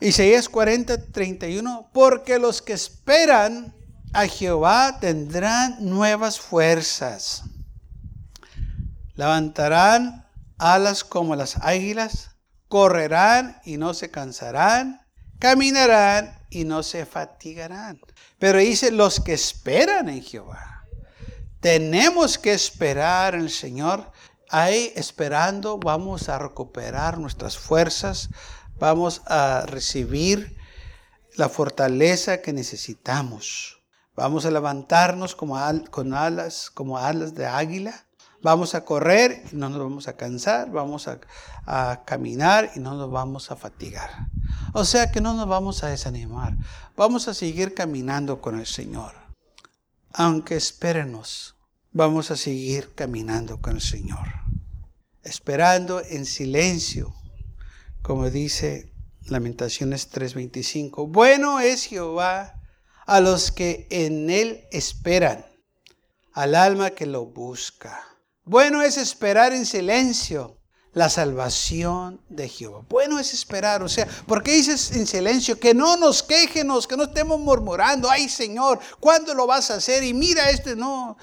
Isaías 0.00 0.48
40, 0.48 1.10
31. 1.10 1.90
Porque 1.92 2.38
los 2.38 2.60
que 2.60 2.74
esperan 2.74 3.74
a 4.12 4.26
Jehová 4.26 4.98
tendrán 5.00 5.76
nuevas 5.80 6.40
fuerzas. 6.40 7.44
Levantarán 9.14 10.27
alas 10.58 11.04
como 11.04 11.36
las 11.36 11.56
águilas, 11.62 12.30
correrán 12.68 13.60
y 13.64 13.78
no 13.78 13.94
se 13.94 14.10
cansarán, 14.10 15.00
caminarán 15.38 16.38
y 16.50 16.64
no 16.64 16.82
se 16.82 17.06
fatigarán. 17.06 18.00
Pero 18.38 18.58
dice 18.58 18.90
los 18.90 19.20
que 19.20 19.32
esperan 19.32 20.08
en 20.08 20.22
Jehová. 20.22 20.84
Tenemos 21.60 22.38
que 22.38 22.52
esperar 22.52 23.34
en 23.34 23.42
el 23.42 23.50
Señor. 23.50 24.12
Ahí 24.50 24.92
esperando 24.94 25.78
vamos 25.78 26.28
a 26.28 26.38
recuperar 26.38 27.18
nuestras 27.18 27.58
fuerzas, 27.58 28.30
vamos 28.78 29.22
a 29.26 29.64
recibir 29.66 30.56
la 31.36 31.48
fortaleza 31.48 32.40
que 32.40 32.52
necesitamos. 32.52 33.82
Vamos 34.14 34.46
a 34.46 34.50
levantarnos 34.50 35.36
como 35.36 35.58
con 35.90 36.14
alas, 36.14 36.70
como 36.70 36.98
alas 36.98 37.34
de 37.34 37.46
águila 37.46 38.07
Vamos 38.40 38.74
a 38.74 38.84
correr 38.84 39.42
y 39.52 39.56
no 39.56 39.68
nos 39.68 39.80
vamos 39.80 40.06
a 40.06 40.16
cansar, 40.16 40.70
vamos 40.70 41.08
a, 41.08 41.18
caminar 42.04 42.70
y 42.76 42.80
no 42.80 42.94
nos 42.94 43.10
vamos 43.10 43.50
a 43.50 43.56
fatigar. 43.56 44.28
O 44.72 44.84
sea 44.84 45.10
que 45.10 45.20
no 45.20 45.34
nos 45.34 45.48
vamos 45.48 45.82
a 45.82 45.88
desanimar, 45.88 46.56
vamos 46.96 47.26
a 47.26 47.34
seguir 47.34 47.74
caminando 47.74 48.40
con 48.40 48.58
el 48.58 48.66
Señor. 48.66 49.12
Aunque 50.12 50.56
espérenos, 50.56 51.56
vamos 51.92 52.30
a 52.30 52.36
seguir 52.36 52.94
caminando 52.94 53.60
con 53.60 53.74
el 53.74 53.82
Señor. 53.82 54.28
Esperando 55.22 56.00
en 56.00 56.24
silencio, 56.24 57.14
como 58.02 58.30
dice 58.30 58.92
Lamentaciones 59.26 60.10
3:25. 60.10 61.08
Bueno 61.08 61.60
es 61.60 61.84
Jehová 61.84 62.54
a 63.06 63.20
los 63.20 63.52
que 63.52 63.86
en 63.90 64.30
él 64.30 64.64
esperan, 64.70 65.44
al 66.32 66.54
alma 66.54 66.90
que 66.90 67.06
lo 67.06 67.26
busca. 67.26 68.07
Bueno 68.48 68.80
es 68.80 68.96
esperar 68.96 69.52
en 69.52 69.66
silencio 69.66 70.56
la 70.94 71.10
salvación 71.10 72.22
de 72.30 72.48
Jehová. 72.48 72.82
Bueno 72.88 73.18
es 73.18 73.34
esperar, 73.34 73.82
o 73.82 73.90
sea, 73.90 74.08
¿por 74.26 74.42
qué 74.42 74.52
dices 74.52 74.92
en 74.92 75.06
silencio? 75.06 75.60
Que 75.60 75.74
no 75.74 75.98
nos 75.98 76.22
quejenos, 76.22 76.86
que 76.86 76.96
no 76.96 77.04
estemos 77.04 77.38
murmurando, 77.38 78.10
ay 78.10 78.26
Señor, 78.30 78.80
¿cuándo 79.00 79.34
lo 79.34 79.46
vas 79.46 79.70
a 79.70 79.74
hacer? 79.74 80.02
Y 80.02 80.14
mira 80.14 80.48
este, 80.48 80.76
no, 80.76 81.18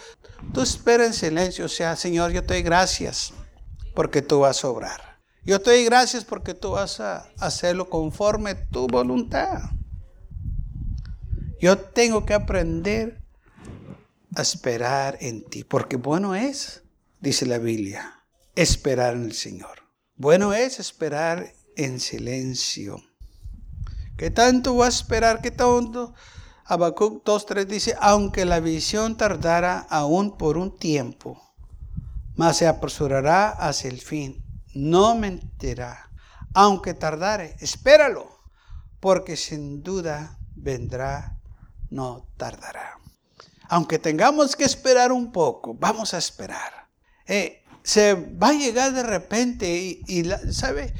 tú 0.54 0.62
espera 0.62 1.04
en 1.04 1.16
silencio, 1.16 1.66
o 1.66 1.70
sea, 1.70 1.96
Señor, 1.96 2.32
yo 2.32 2.44
te 2.44 2.54
doy 2.54 2.62
gracias 2.62 3.34
porque 3.96 4.22
tú 4.22 4.42
vas 4.42 4.64
a 4.64 4.70
obrar. 4.70 5.18
Yo 5.44 5.60
te 5.60 5.72
doy 5.72 5.86
gracias 5.86 6.26
porque 6.26 6.54
tú 6.54 6.72
vas 6.72 7.00
a 7.00 7.28
hacerlo 7.40 7.90
conforme 7.90 8.54
tu 8.54 8.86
voluntad. 8.86 9.64
Yo 11.60 11.80
tengo 11.80 12.24
que 12.24 12.36
aprender 12.36 13.24
a 14.36 14.44
esperar 14.44 15.18
en 15.22 15.44
ti, 15.44 15.64
porque 15.64 15.96
bueno 15.96 16.36
es 16.36 16.85
dice 17.20 17.46
la 17.46 17.58
Biblia, 17.58 18.24
esperar 18.56 19.16
en 19.16 19.26
el 19.26 19.34
Señor. 19.34 19.84
Bueno 20.16 20.54
es 20.54 20.80
esperar 20.80 21.54
en 21.76 22.00
silencio. 22.00 23.02
¿Qué 24.18 24.32
tanto 24.32 24.78
va 24.78 24.86
a 24.86 24.90
esperar? 24.90 25.42
¿Qué 25.42 25.52
tanto? 25.52 26.14
Habacuc 26.64 27.24
2.3 27.26 27.66
dice, 27.66 27.96
aunque 28.00 28.46
la 28.46 28.60
visión 28.60 29.18
tardara 29.18 29.80
aún 29.90 30.38
por 30.38 30.58
un 30.58 30.78
tiempo, 30.78 31.42
mas 32.36 32.58
se 32.58 32.68
apresurará 32.68 33.50
hacia 33.50 33.90
el 33.90 34.02
fin. 34.02 34.44
No 34.74 35.16
mentirá. 35.16 36.10
Aunque 36.54 36.94
tardare, 36.94 37.56
espéralo, 37.60 38.40
porque 39.00 39.36
sin 39.36 39.84
duda 39.84 40.40
vendrá, 40.56 41.38
no 41.90 42.28
tardará. 42.38 43.00
Aunque 43.68 44.00
tengamos 44.00 44.56
que 44.56 44.64
esperar 44.64 45.12
un 45.12 45.32
poco, 45.32 45.74
vamos 45.74 46.14
a 46.14 46.18
esperar. 46.18 46.85
Eh, 47.28 47.64
se 47.84 48.14
va 48.16 48.50
a 48.50 48.54
llegar 48.54 48.94
de 48.94 49.04
repente 49.04 50.02
y, 50.08 50.30
¿sabe? 50.52 50.94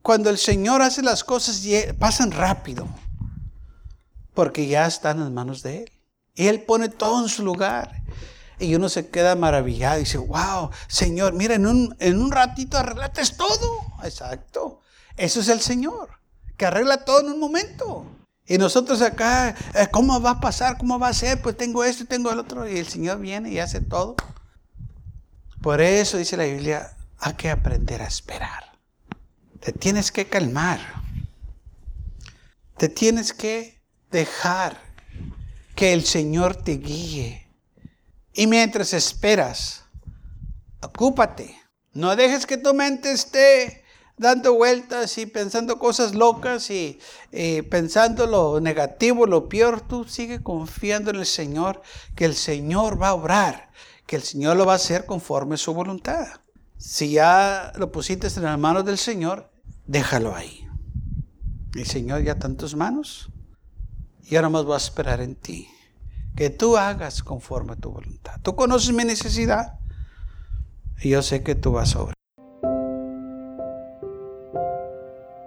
Cuando 0.00 0.30
el 0.30 0.38
Señor 0.38 0.80
hace 0.80 1.02
las 1.02 1.24
cosas, 1.24 1.62
pasan 1.98 2.30
rápido, 2.30 2.88
porque 4.34 4.66
ya 4.66 4.86
están 4.86 5.18
en 5.18 5.24
las 5.24 5.32
manos 5.32 5.62
de 5.62 5.82
Él. 5.82 5.92
Y 6.34 6.46
Él 6.46 6.62
pone 6.62 6.88
todo 6.88 7.22
en 7.22 7.28
su 7.28 7.44
lugar. 7.44 8.02
Y 8.58 8.76
uno 8.76 8.88
se 8.88 9.08
queda 9.08 9.34
maravillado 9.34 9.96
y 9.96 10.04
dice, 10.04 10.18
wow, 10.18 10.70
Señor, 10.86 11.32
mira, 11.32 11.54
en 11.54 11.66
un, 11.66 11.96
en 11.98 12.20
un 12.20 12.30
ratito 12.30 12.78
arreglates 12.78 13.36
todo. 13.36 13.80
Exacto. 14.04 14.80
Eso 15.16 15.40
es 15.40 15.48
el 15.48 15.60
Señor, 15.60 16.10
que 16.56 16.66
arregla 16.66 17.04
todo 17.04 17.20
en 17.20 17.32
un 17.32 17.40
momento. 17.40 18.06
Y 18.46 18.58
nosotros 18.58 19.02
acá, 19.02 19.56
eh, 19.74 19.88
¿cómo 19.90 20.20
va 20.20 20.30
a 20.30 20.40
pasar? 20.40 20.78
¿Cómo 20.78 20.98
va 21.00 21.08
a 21.08 21.14
ser? 21.14 21.42
Pues 21.42 21.56
tengo 21.56 21.82
esto 21.82 22.04
y 22.04 22.06
tengo 22.06 22.30
el 22.30 22.38
otro. 22.38 22.68
Y 22.68 22.78
el 22.78 22.86
Señor 22.86 23.18
viene 23.18 23.50
y 23.50 23.58
hace 23.58 23.80
todo 23.80 24.14
por 25.62 25.80
eso 25.80 26.18
dice 26.18 26.36
la 26.36 26.44
Biblia, 26.44 26.96
hay 27.18 27.34
que 27.34 27.48
aprender 27.48 28.02
a 28.02 28.06
esperar. 28.06 28.72
Te 29.60 29.72
tienes 29.72 30.10
que 30.10 30.26
calmar. 30.26 30.80
Te 32.76 32.88
tienes 32.88 33.32
que 33.32 33.80
dejar 34.10 34.76
que 35.76 35.92
el 35.92 36.04
Señor 36.04 36.56
te 36.56 36.72
guíe. 36.72 37.48
Y 38.34 38.48
mientras 38.48 38.92
esperas, 38.92 39.84
ocúpate. 40.80 41.56
No 41.92 42.16
dejes 42.16 42.44
que 42.44 42.56
tu 42.56 42.74
mente 42.74 43.12
esté 43.12 43.84
dando 44.16 44.54
vueltas 44.54 45.16
y 45.18 45.26
pensando 45.26 45.78
cosas 45.78 46.14
locas 46.14 46.70
y, 46.70 46.98
y, 47.30 47.62
pensando 47.62 48.26
lo 48.26 48.60
negativo, 48.60 49.26
lo 49.26 49.48
peor. 49.48 49.80
Tú 49.80 50.04
sigue 50.04 50.42
confiando 50.42 51.10
en 51.10 51.16
el 51.16 51.26
Señor, 51.26 51.82
que 52.16 52.24
el 52.24 52.34
Señor 52.34 53.00
va 53.00 53.08
a 53.08 53.14
obrar 53.14 53.70
que 54.06 54.16
el 54.16 54.22
Señor 54.22 54.56
lo 54.56 54.66
va 54.66 54.72
a 54.72 54.76
hacer 54.76 55.06
conforme 55.06 55.56
su 55.56 55.74
voluntad. 55.74 56.26
Si 56.76 57.12
ya 57.12 57.72
lo 57.76 57.92
pusiste 57.92 58.26
en 58.26 58.42
las 58.42 58.58
manos 58.58 58.84
del 58.84 58.98
Señor, 58.98 59.50
déjalo 59.86 60.34
ahí. 60.34 60.66
El 61.74 61.86
Señor 61.86 62.22
ya 62.22 62.32
está 62.32 62.48
en 62.48 62.56
tus 62.56 62.74
manos 62.74 63.30
y 64.22 64.36
ahora 64.36 64.48
más 64.48 64.68
va 64.68 64.74
a 64.74 64.78
esperar 64.78 65.20
en 65.20 65.36
ti. 65.36 65.68
Que 66.36 66.50
tú 66.50 66.76
hagas 66.76 67.22
conforme 67.22 67.74
a 67.74 67.76
tu 67.76 67.90
voluntad. 67.90 68.40
Tú 68.42 68.56
conoces 68.56 68.92
mi 68.92 69.04
necesidad 69.04 69.78
y 71.00 71.10
yo 71.10 71.22
sé 71.22 71.42
que 71.42 71.54
tú 71.54 71.72
vas 71.72 71.94
a 71.94 72.02
obrar. 72.02 72.14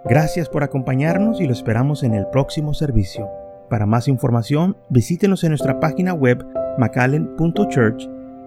Gracias 0.04 0.48
por 0.48 0.62
acompañarnos 0.62 1.40
y 1.40 1.46
lo 1.46 1.52
esperamos 1.52 2.04
en 2.04 2.14
el 2.14 2.28
próximo 2.28 2.74
servicio. 2.74 3.28
Para 3.68 3.86
más 3.86 4.06
información, 4.06 4.76
visítenos 4.88 5.42
en 5.42 5.50
nuestra 5.50 5.80
página 5.80 6.14
web 6.14 6.46
macallen.church 6.78 8.15